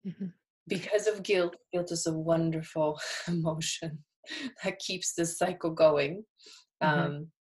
[0.05, 0.33] Mhm.
[0.67, 4.03] Because of guilt, guilt is a wonderful emotion
[4.63, 6.25] that keeps this cycle going.
[6.83, 6.87] Mhm.
[6.87, 7.31] Um,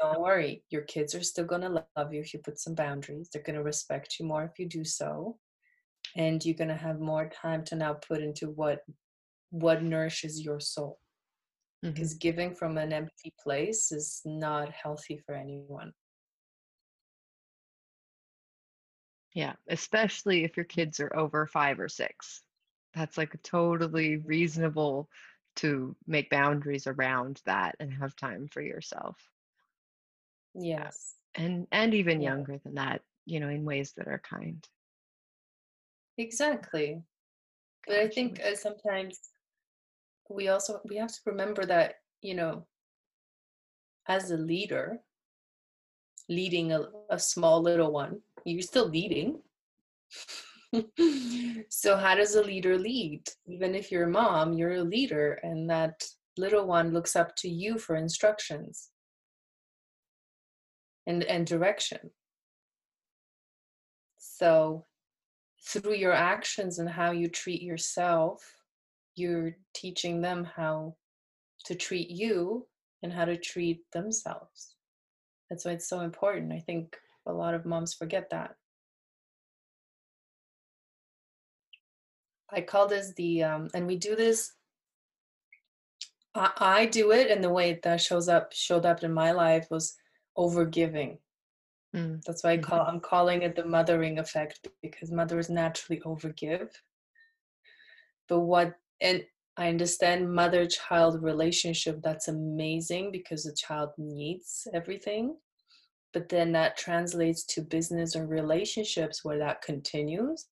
[0.00, 3.28] don't worry, your kids are still going to love you if you put some boundaries.
[3.32, 5.38] They're going to respect you more if you do so.
[6.16, 8.80] And you're going to have more time to now put into what
[9.50, 10.98] what nourishes your soul
[11.82, 11.92] Mhm.
[11.94, 15.92] because giving from an empty place is not healthy for anyone
[19.34, 22.42] Yeah, especially if your kids are over five or six.
[22.94, 25.10] That's like totally reasonable
[25.56, 29.16] to make boundaries around that and have time for yourself.
[30.54, 32.22] yes And and even Yeah.
[32.22, 34.66] younger than that, you know, in ways that are kind.
[36.18, 37.02] Exactly.
[37.86, 39.20] But i think uh, sometimes
[40.30, 42.66] we also we have to remember that you know
[44.08, 44.98] as a leader
[46.28, 49.40] leading a, a small little one you're still leading.
[51.70, 53.28] So how does a leader lead?
[53.46, 56.02] Even if you're a mom you're a leader and that
[56.36, 58.90] little one looks up to you for instructions.
[61.06, 62.10] And and direction.
[64.18, 64.86] So
[65.66, 68.42] through your actions and how you treat yourself
[69.16, 70.96] you're teaching them how
[71.64, 72.66] to treat you
[73.02, 74.74] and how to treat themselves.
[75.48, 76.52] That's why it's so important.
[76.52, 76.96] I think
[77.26, 78.54] a lot of moms forget that.
[82.50, 84.52] I call this the um, and we do this
[86.36, 89.66] I, I do it and the way that shows up showed up in my life
[89.70, 89.96] was
[90.38, 91.18] overgiving
[91.94, 96.70] Mm, that's why I call I'm calling it the mothering effect because mothers naturally overgive.
[98.28, 99.24] But what and
[99.56, 102.00] I understand mother child relationship.
[102.02, 105.36] That's amazing because the child needs everything.
[106.12, 110.46] But then that translates to business or relationships where that continues.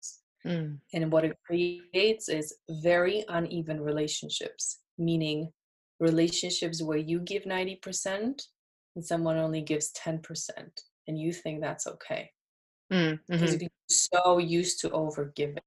[0.47, 0.79] Mm.
[0.93, 5.53] And what it creates is very uneven relationships, meaning
[6.01, 8.43] relationships where you give 90%
[8.95, 10.21] and someone only gives 10%,
[11.09, 12.31] and you think that's okay
[12.93, 13.61] Mm, because mhm.
[13.63, 15.63] you're so used to over giving.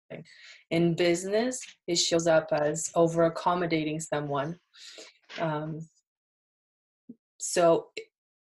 [0.70, 4.60] In business, it shows up as over accommodating someone.
[5.40, 5.88] Um,
[7.38, 7.88] so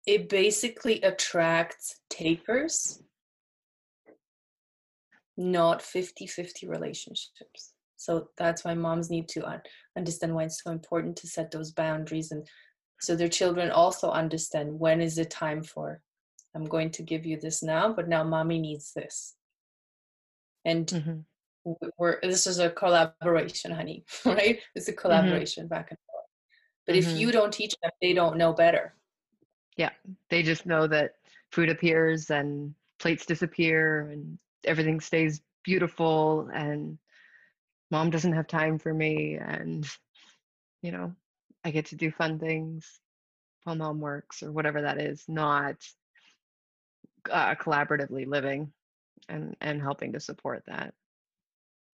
[0.07, 3.03] it- basically attracts takers,
[5.37, 7.72] not 50 50 relationships.
[7.97, 9.62] So that's why moms need to un-
[9.97, 12.47] understand why it's so important to set those boundaries and
[13.01, 16.01] so their children also understand when is the time for
[16.57, 19.37] I'm going to give you this now, but now mommy needs this.
[20.65, 21.25] And Mhm.
[21.99, 24.61] we're this is a collaboration, honey, right?
[24.75, 26.25] It's a collaboration back and forth.
[26.87, 28.95] But if you don't teach them, they don't know better.
[29.77, 29.91] Yeah,
[30.31, 31.17] they just know that
[31.53, 36.99] food appears and plates disappear and everything stays beautiful and
[37.91, 39.87] mom doesn't have time for me and
[40.83, 41.15] you know,
[41.65, 43.01] I get to do fun things
[43.65, 45.77] while mom works or whatever that is, not
[47.31, 48.72] uh, collaboratively living
[49.29, 50.95] and and helping to support that.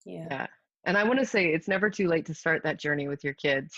[0.05, 0.27] Yeah.
[0.31, 0.47] Yeah.
[0.85, 3.35] And I want to say it's never too late to start that journey with your
[3.35, 3.75] kids.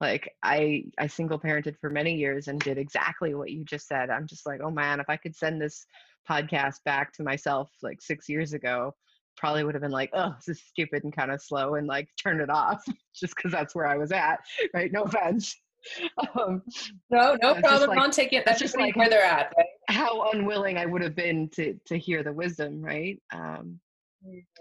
[0.00, 4.10] Like I I single parented for many years and did exactly what you just said.
[4.10, 5.84] I'm just like, "Oh man, if I could send this
[6.28, 8.94] podcast back to myself like 6 years ago,
[9.36, 12.08] probably would have been like, "Oh, this is stupid and kind of slow," and like
[12.16, 12.82] turn it off
[13.14, 14.40] just cuz that's where I was at,
[14.72, 14.92] right?
[14.92, 15.56] No offense.
[16.36, 16.62] Um,
[17.10, 17.90] No, no just problem.
[17.90, 18.44] like- Don't take it.
[18.44, 19.66] That's just like- where they're at, right?
[19.88, 23.20] how unwilling I would have been to to hear the wisdom, right?
[23.32, 23.80] Um,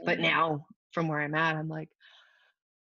[0.05, 1.89] but now from where I'm at, I'm like,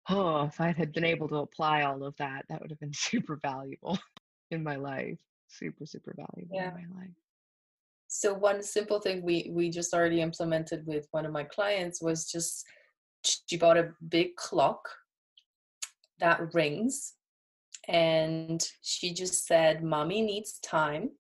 [0.09, 2.93] oh, if I had been able to apply all of that, that would have been
[3.11, 3.99] super valuable
[4.51, 5.19] in my life.
[5.49, 6.69] Super, super valuable Yeah.
[6.69, 7.11] in my life.
[8.09, 12.31] So one simple thing we we just already implemented with one of my clients was
[12.31, 12.65] just
[13.25, 14.89] she bought a big clock
[16.21, 17.15] that rings
[17.89, 21.11] and she just said mommy needs time.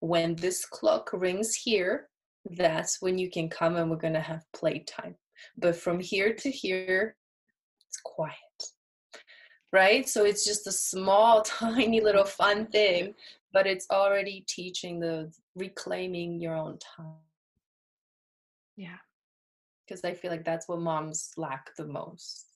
[0.00, 2.08] When this clock rings here
[2.56, 5.14] that's when you can come and we're going to have playtime.
[5.58, 7.16] But from here to here
[7.86, 8.34] it's quiet
[9.72, 10.08] right?
[10.08, 13.14] So it's just a small tiny little fun thing
[13.52, 17.14] but it's already teaching the reclaiming your own time.
[18.76, 18.98] Yeah.
[19.86, 22.46] because i feel like that's what moms lack the most.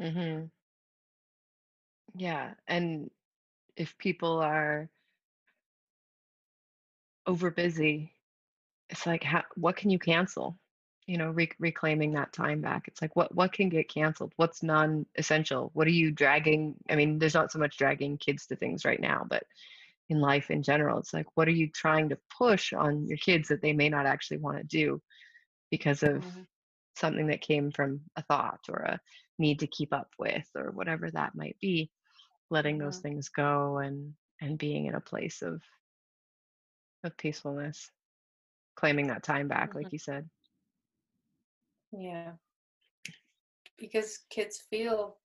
[0.00, 0.44] Hmm
[2.16, 2.54] Yeah.
[2.66, 3.10] And
[3.76, 4.88] if people are
[7.26, 8.12] over busy,
[8.90, 10.58] it's like, how, what can you cancel?
[11.06, 12.88] You know, rec- reclaiming that time back.
[12.88, 14.32] It's like, what what can get canceled?
[14.36, 15.70] What's non-essential?
[15.74, 16.76] What are you dragging?
[16.90, 19.44] I mean, there's not so much dragging kids to things right now, but
[20.08, 23.48] in life in general, it's like, what are you trying to push on your kids
[23.48, 25.00] that they may not actually want to do
[25.70, 26.46] because of Mhm.
[26.96, 29.00] something that came from a thought or a
[29.38, 31.90] need to keep up with or whatever that might be
[32.50, 33.02] letting those Mhm.
[33.02, 35.62] things go and and being in a place of
[37.04, 37.90] of peacefulness
[38.76, 39.92] claiming that time back like Mhm.
[39.92, 40.28] you said
[41.92, 42.32] Yeah.
[43.78, 45.18] Because kids feel,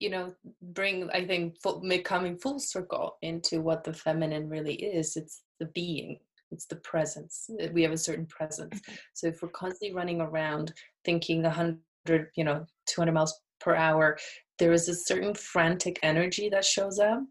[0.00, 5.16] you know, bring, I think, full, coming full circle into what the feminine really is.
[5.16, 6.20] It's the being,
[6.50, 7.48] it's the presence.
[7.62, 8.80] Uh, We have a certain presence.
[9.14, 10.74] So if we're constantly running around
[11.04, 14.18] thinking 100, you know, 200 miles per hour,
[14.60, 17.22] there is a certain frantic energy that shows up.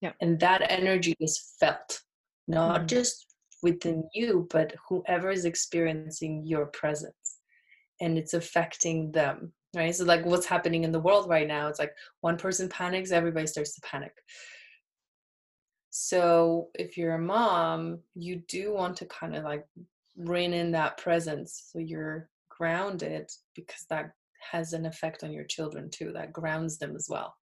[0.00, 0.12] Yeah.
[0.20, 2.02] And that energy is felt,
[2.46, 2.86] not Mhm.
[2.86, 7.40] just within you, but whoever is experiencing your presence
[8.00, 11.78] and it's affecting them right so like what's happening in the world right now it's
[11.78, 14.12] like one person panics everybody starts to panic
[15.90, 19.64] so if you're a mom you do want to kind of like
[20.16, 24.12] rein in that presence so you're grounded because that
[24.50, 27.34] has an effect on your children too that grounds them as well.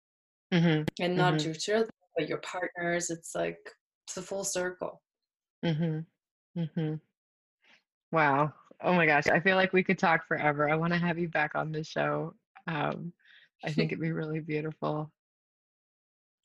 [0.53, 1.45] Mm-hmm, and not Mhm.
[1.45, 3.59] your children but your partners it's like
[4.03, 5.01] it's a full circle.
[5.63, 6.95] Mm-hmm, mm-hmm.
[8.11, 8.53] wow.
[8.83, 10.69] Oh my gosh i feel like we could talk forever.
[10.69, 12.33] I want to have you back on the show.
[12.67, 13.13] Um,
[13.63, 15.11] i think it'd be really beautiful.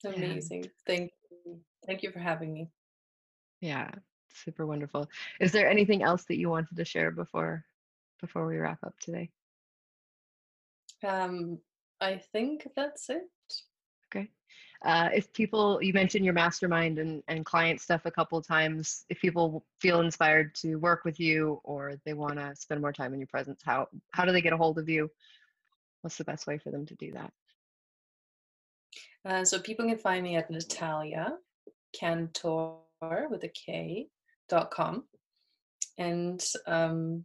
[0.05, 0.11] Yeah.
[0.13, 0.71] amazing.
[0.87, 1.61] Thank you.
[1.87, 2.71] Thank you for having me.
[3.61, 3.91] Yeah
[4.37, 5.09] super wonderful.
[5.41, 7.65] Is there anything else that you wanted to share before
[8.21, 9.31] before we wrap up today
[11.07, 11.59] um
[12.01, 13.23] i think that's it
[14.15, 14.29] Okay.
[14.85, 19.05] Uh, if people, you mentioned your mastermind and, and client stuff a couple times.
[19.09, 23.13] If people feel inspired to work with you or they want to spend more time
[23.15, 25.11] in your presence, how how do they get a hold of you?
[26.03, 27.33] What's the best way for them to do that?
[29.25, 31.33] Uh, so people can find me at Natalia
[31.99, 32.79] Kantor
[33.31, 34.09] with a K
[34.49, 35.05] dot com
[35.99, 37.25] and um,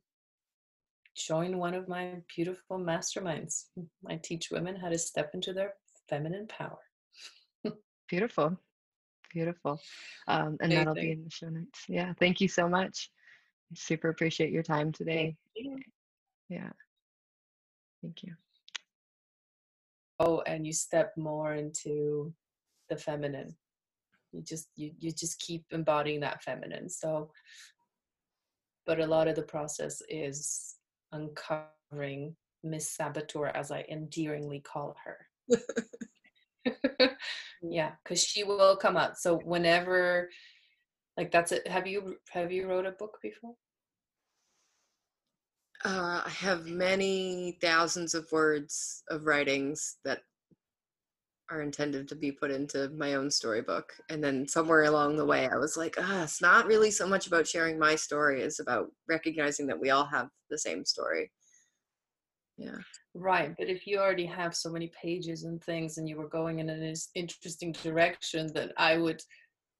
[1.15, 3.65] join one of my beautiful masterminds.
[4.07, 5.73] I teach women how to step into their
[6.09, 6.79] feminine power.
[8.09, 8.57] Beautiful.
[9.33, 9.79] Beautiful.
[10.27, 11.85] Um, and that'll be in the show notes.
[11.87, 12.13] Yeah.
[12.19, 13.09] Thank you so much.
[13.71, 15.37] I super appreciate your time today.
[15.55, 15.79] You.
[16.49, 16.71] Yeah.
[18.01, 18.33] Thank you.
[20.19, 22.33] Oh, and you step more into
[22.89, 23.55] the feminine.
[24.33, 26.89] You just you you just keep embodying that feminine.
[26.89, 27.31] So
[28.85, 30.75] but a lot of the process is
[31.11, 35.17] uncovering Miss Saboteur, as I endearingly call her.
[37.61, 39.17] yeah, because she will come out.
[39.17, 40.29] So whenever,
[41.17, 41.67] like that's it.
[41.67, 43.53] Have you have you wrote a book before?
[45.83, 50.19] Uh, I have many thousands of words of writings that
[51.51, 53.93] are intended to be put into my own storybook.
[54.09, 57.27] And then somewhere along the way, I was like, ah, it's not really so much
[57.27, 61.31] about sharing my story, it's about recognizing that we all have the same story.
[62.57, 62.77] Yeah.
[63.13, 63.53] Right.
[63.57, 66.69] But if you already have so many pages and things and you were going in
[66.69, 69.21] an interesting direction, then I would.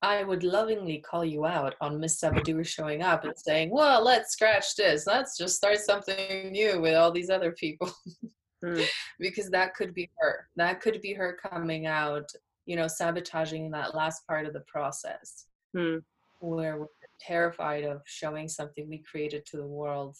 [0.03, 4.31] I would lovingly call you out on Miss Saboteur showing up and saying, "Well, let's
[4.31, 5.05] scratch this.
[5.05, 7.91] Let's just start something new with all these other people."
[8.63, 8.85] mm.
[9.19, 10.47] because that could be her.
[10.55, 12.29] That could be her coming out,
[12.65, 15.45] you know, sabotaging that last part of the process
[15.75, 16.01] mm.
[16.39, 16.87] where we're
[17.19, 20.15] terrified of showing something we created to the world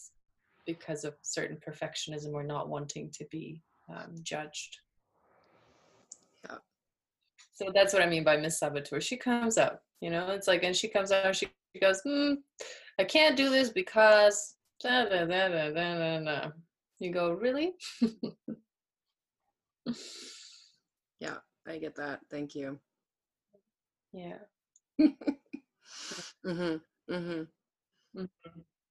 [0.65, 4.77] because of certain perfectionism or not wanting to be um, judged.
[6.45, 6.57] Yeah.
[7.53, 9.01] So that's what I mean by Miss Saboteur.
[9.01, 11.47] She comes out, you know, it's like, and she comes out, and she
[11.81, 12.33] goes, hmm,
[12.99, 16.51] I can't do this because da, da, da, da, da, da, da.
[17.02, 17.74] You go, really?
[21.20, 21.38] yeah,
[21.68, 22.20] I get that.
[22.30, 22.80] Thank you.
[24.14, 24.38] Yeah.
[26.45, 26.82] mhm.
[27.10, 27.47] Mhm.
[28.16, 28.30] Mhm.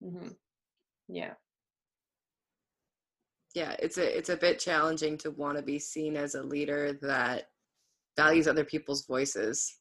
[0.02, 0.36] Mhm.
[1.08, 1.34] Yeah.
[3.54, 6.98] Yeah, it's a it's a bit challenging to want to be seen as a leader
[7.02, 7.44] that
[8.16, 9.78] values other people's voices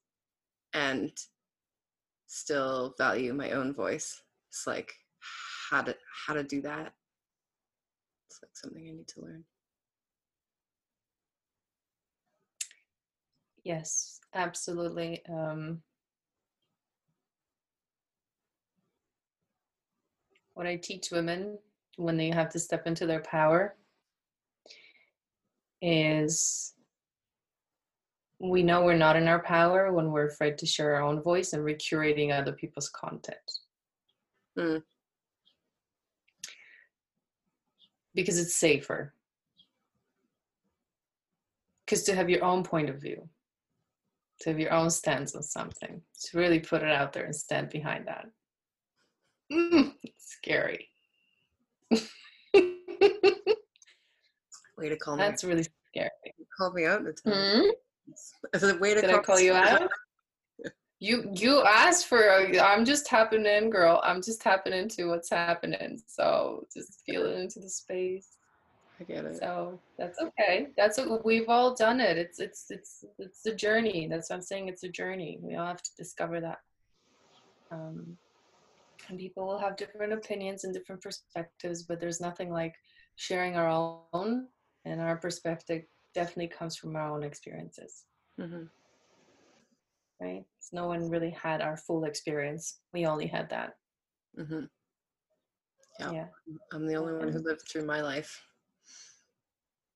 [0.74, 1.12] and
[2.28, 4.22] still value my own voice.
[4.50, 4.94] It's like
[5.70, 5.96] how to
[6.28, 6.94] how to do that
[8.42, 9.44] like something I need to learn.
[13.64, 15.22] Yes, absolutely.
[15.30, 15.82] Um,
[20.54, 21.58] what I teach women
[21.98, 23.76] when they have to step into their power
[25.82, 26.74] is
[28.40, 31.54] we know we're not in our power when we're afraid to share our own voice
[31.54, 33.38] and we're curating other people's content.
[34.58, 34.82] Mm.
[38.16, 39.14] Because it's safer.
[41.86, 43.28] Because to have your own point of view,
[44.42, 47.70] to have your own stance on something, to really put it out there and stand
[47.70, 48.26] behind that.
[49.52, 50.88] Mm, scary.
[54.78, 55.24] way to call me.
[55.24, 56.10] That's really scary.
[56.58, 57.02] Call me out.
[57.04, 57.70] Mm-hmm.
[58.64, 59.90] A way to Did call, I call you out?
[61.00, 62.30] You you asked for
[62.60, 64.02] i'm just tapping in girl.
[64.04, 66.02] I'm just tapping into what's happening.
[66.08, 68.38] So just feel it into the space.
[69.00, 69.38] I get it.
[69.40, 70.68] So that's okay.
[70.76, 72.18] That's what we've all done it.
[72.18, 74.08] It's it's it's it's a journey.
[74.10, 74.68] That's what i'm saying.
[74.68, 75.40] It's a journey.
[75.42, 76.60] We all have to discover that.
[77.72, 78.18] Um,
[79.08, 82.76] and people will have different opinions and different perspectives but there's nothing like
[83.16, 84.48] sharing our own.
[84.86, 85.84] And our perspective
[86.14, 88.04] definitely comes from our own experiences.
[88.40, 88.66] Mm-hmm
[90.22, 90.44] right?
[90.60, 92.80] So no one really had our full experience.
[92.94, 93.76] We only had that.
[94.38, 94.66] Mm-hmm.
[96.00, 96.12] Yeah.
[96.12, 96.26] yeah.
[96.74, 98.42] I'm the only one who lived through my life.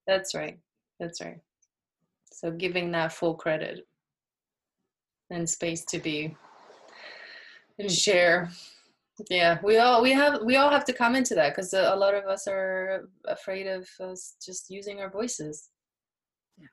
[0.07, 0.59] That's right.
[0.99, 1.39] That's right.
[2.31, 3.87] So giving that full credit
[5.29, 6.35] and space to be
[7.79, 8.49] and share.
[9.29, 11.95] Yeah, we all we have we all have to come into that because a, a
[11.95, 15.69] lot of us are afraid of us just using our voices.
[16.57, 16.67] Yeah.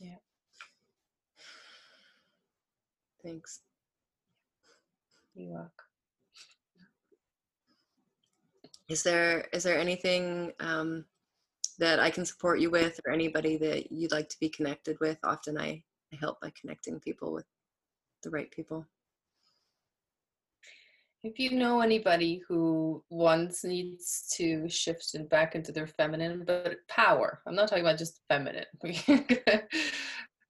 [0.00, 0.16] Yeah.
[3.22, 3.60] Thanks.
[5.34, 5.70] You're welcome.
[8.88, 11.04] Is there is there anything um,
[11.78, 15.18] that I can support you with, or anybody that you'd like to be connected with?
[15.22, 17.46] Often I, I help by connecting people with
[18.22, 18.86] the right people.
[21.22, 26.76] If you know anybody who once needs to shift and back into their feminine, but
[26.88, 28.64] power, I'm not talking about just feminine.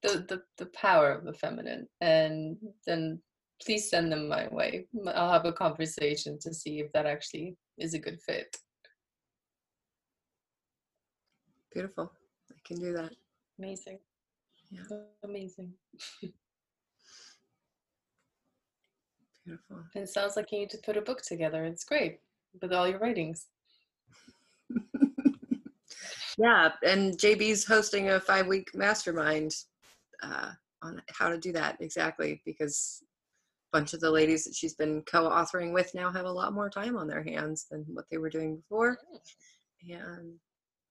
[0.02, 3.20] the, the, the power of the feminine and then
[3.62, 7.94] please send them my way i'll have a conversation to see if that actually is
[7.94, 8.56] a good fit
[11.72, 12.10] beautiful
[12.50, 13.10] i can do that
[13.58, 13.98] amazing
[14.70, 14.82] Yeah.
[15.24, 15.72] Amazing.
[19.44, 19.78] Beautiful.
[19.94, 21.64] And it sounds like you need to put a book together.
[21.64, 22.20] It's great
[22.62, 23.46] with all your writings.
[26.38, 29.52] yeah, and JB's hosting a five week mastermind
[30.22, 30.50] uh,
[30.82, 33.02] on how to do that exactly because
[33.72, 36.52] a bunch of the ladies that she's been co authoring with now have a lot
[36.52, 38.98] more time on their hands than what they were doing before.
[39.88, 40.34] And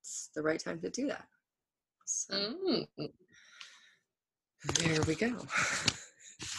[0.02, 1.26] it's the right time to do that.
[2.06, 2.88] So Mm,
[4.80, 5.46] there we go.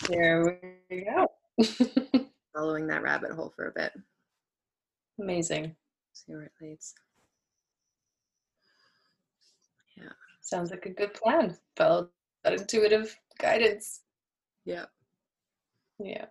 [0.09, 0.59] there
[0.91, 1.27] we go.
[2.55, 3.93] Following that rabbit hole for a bit.
[5.21, 5.75] Amazing.
[6.13, 6.95] See where it leads.
[9.97, 10.13] Yeah.
[10.41, 11.57] Sounds like a good plan.
[11.77, 12.09] Follow
[12.45, 14.01] that intuitive guidance.
[14.65, 14.87] Yeah.
[15.99, 16.27] Yeah.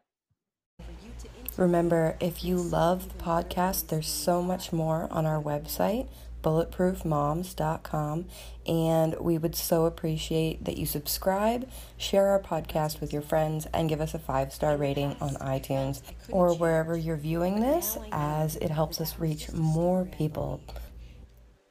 [1.57, 6.07] Remember, if you love the podcast, there's so much more on our website,
[6.41, 8.26] bulletproofmoms.com.
[8.66, 13.89] And we would so appreciate that you subscribe, share our podcast with your friends, and
[13.89, 18.72] give us a five star rating on iTunes or wherever you're viewing this, as it
[18.72, 20.62] helps us reach more people.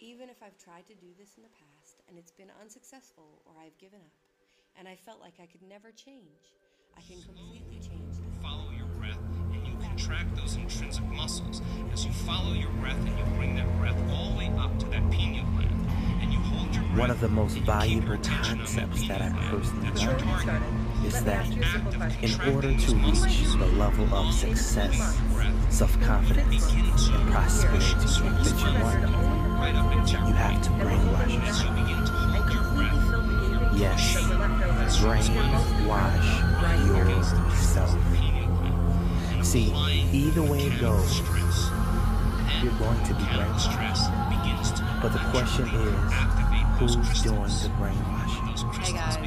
[0.01, 3.55] Even if I've tried to do this in the past and it's been unsuccessful or
[3.64, 4.12] I've given up
[4.79, 6.55] and I felt like I could never change,
[6.97, 8.43] I can completely change this.
[8.43, 9.18] follow your breath
[9.53, 11.62] and you contract those intrinsic muscles.
[11.93, 14.87] As you follow your breath and you bring that breath all the way up to
[14.87, 15.87] that pineal gland
[16.22, 18.53] and you hold your breath One of the most and you keep your valuable attention
[18.61, 20.62] on concepts that I personally That's learned target.
[21.07, 22.41] is that ask you a simple question.
[22.49, 25.18] in order to reach the level of success,
[25.70, 28.09] self-confidence, and prosperity that you
[28.45, 32.07] spread want, right up into your you have to brainwash as you yourself.
[32.07, 32.68] to hold your
[33.79, 34.28] Yes,
[34.99, 36.29] brainwash
[37.51, 37.97] yourself.
[39.45, 39.73] See,
[40.13, 41.21] either way it goes,
[42.63, 45.01] you're going to be brainwashed.
[45.01, 46.13] But the question is,
[46.79, 49.18] who's doing the brainwashing?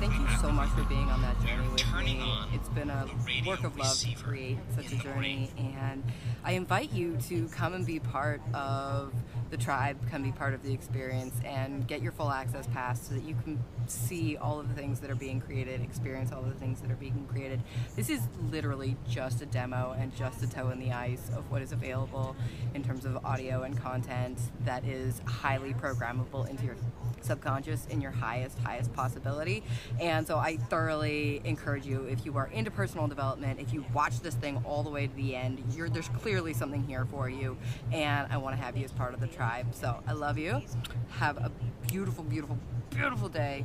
[0.00, 2.22] Thank you so much for being on that journey with me.
[2.54, 3.06] It's been a
[3.46, 6.02] work of love to create such a journey, and
[6.42, 9.12] I invite you to come and be part of
[9.50, 13.14] the tribe, come be part of the experience, and get your full access pass so
[13.14, 16.48] that you can see all of the things that are being created, experience all of
[16.48, 17.60] the things that are being created.
[17.94, 21.60] This is literally just a demo and just a toe in the ice of what
[21.60, 22.36] is available
[22.74, 26.76] in terms of audio and content that is highly programmable into your
[27.24, 29.62] subconscious in your highest highest possibility.
[30.00, 34.20] And so i thoroughly encourage you if you are into personal development if you watch
[34.20, 35.62] this thing all the way to the end
[35.92, 37.56] there's clearly something here for you.
[37.92, 39.74] And i want to have you as part of the tribe.
[39.74, 40.62] So i love you.
[41.10, 41.50] Have a
[41.88, 42.58] beautiful beautiful
[42.90, 43.64] beautiful day.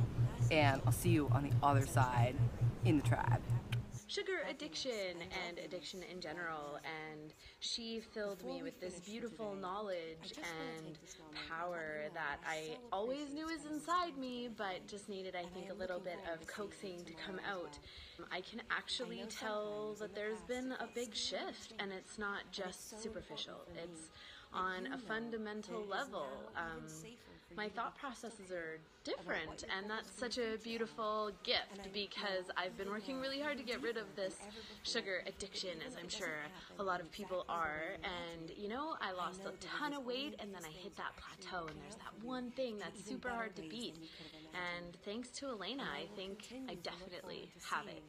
[0.50, 2.36] And i'll see you on the other side
[2.84, 3.42] in the tribe
[4.06, 5.16] sugar addiction
[5.48, 10.98] and addiction in general and she filled me with this beautiful knowledge and
[11.48, 15.98] power that I always knew was inside me but just needed I think a little
[15.98, 17.78] bit of coaxing to come out.
[18.30, 23.60] I can actually tell that there's been a big shift and it's not just superficial.
[23.82, 24.10] It's
[24.52, 26.26] on a fundamental level.
[26.56, 26.84] Um,
[27.56, 33.18] my thought processes are different, and that's such a beautiful gift because I've been working
[33.18, 34.36] really hard to get rid of this
[34.82, 36.42] sugar addiction, as I'm sure
[36.78, 37.96] a lot of people are.
[38.04, 41.66] And you know, I lost a ton of weight, and then I hit that plateau,
[41.66, 43.94] and there's that one thing that's super hard to beat.
[44.52, 48.02] And thanks to Elena, I think I definitely have it.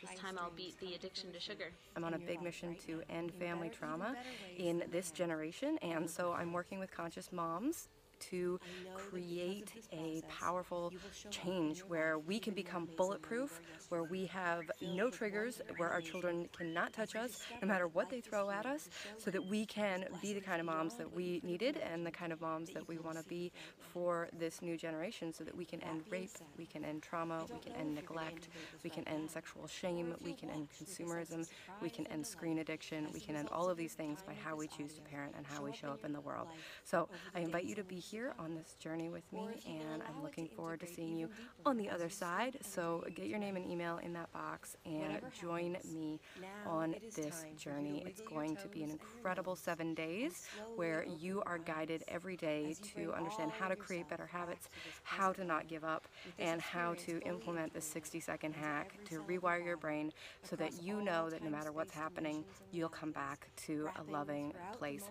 [0.00, 1.72] This time I'll beat the addiction to sugar.
[1.96, 4.14] I'm on a big mission to end family trauma
[4.58, 7.88] in this generation, and so I'm working with conscious moms
[8.20, 8.60] to
[8.94, 10.92] create a powerful
[11.30, 16.92] change where we can become bulletproof, where we have no triggers, where our children cannot
[16.92, 20.40] touch us no matter what they throw at us, so that we can be the
[20.40, 23.24] kind of moms that we needed and the kind of moms that we want to
[23.24, 23.52] be
[23.92, 27.58] for this new generation, so that we can end rape, we can end trauma, we
[27.58, 28.48] can end neglect,
[28.84, 31.46] we can end sexual shame, we can end consumerism,
[31.82, 34.68] we can end screen addiction, we can end all of these things by how we
[34.68, 36.48] choose to parent and how we show up in the world.
[36.84, 40.48] So I invite you to be here on this journey with me, and I'm looking
[40.48, 41.28] forward to seeing you
[41.64, 42.58] on the other side.
[42.62, 46.20] So get your name and email in that box and join me
[46.66, 48.02] on this journey.
[48.06, 53.12] It's going to be an incredible seven days where you are guided every day to
[53.12, 54.68] understand how to create better habits,
[55.04, 56.08] how to not give up,
[56.38, 61.00] and how to implement the 60 second hack to rewire your brain so that you
[61.02, 65.04] know that no matter what's happening, you'll come back to a loving place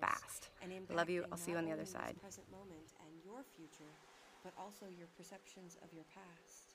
[0.00, 0.48] fast.
[0.66, 1.24] I love you.
[1.30, 2.18] I'll see you on the other side.
[2.18, 3.92] Present moment and your future,
[4.42, 6.74] but also your perceptions of your past.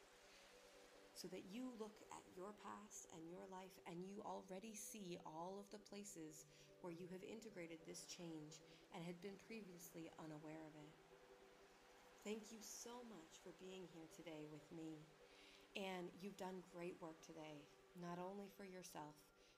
[1.12, 5.60] So that you look at your past and your life and you already see all
[5.60, 6.48] of the places
[6.82, 8.64] where you have integrated this change
[8.96, 10.96] and had been previously unaware of it.
[12.24, 15.04] Thank you so much for being here today with me.
[15.76, 17.64] And you've done great work today,
[18.00, 19.16] not only for yourself,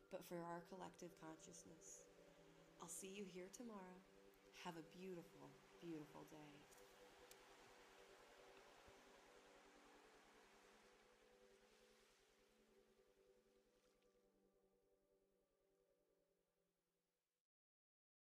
[0.10, 2.02] but for our collective consciousness.
[2.82, 3.98] I'll see you here tomorrow.
[4.62, 5.50] Have a beautiful,
[5.82, 6.63] beautiful day.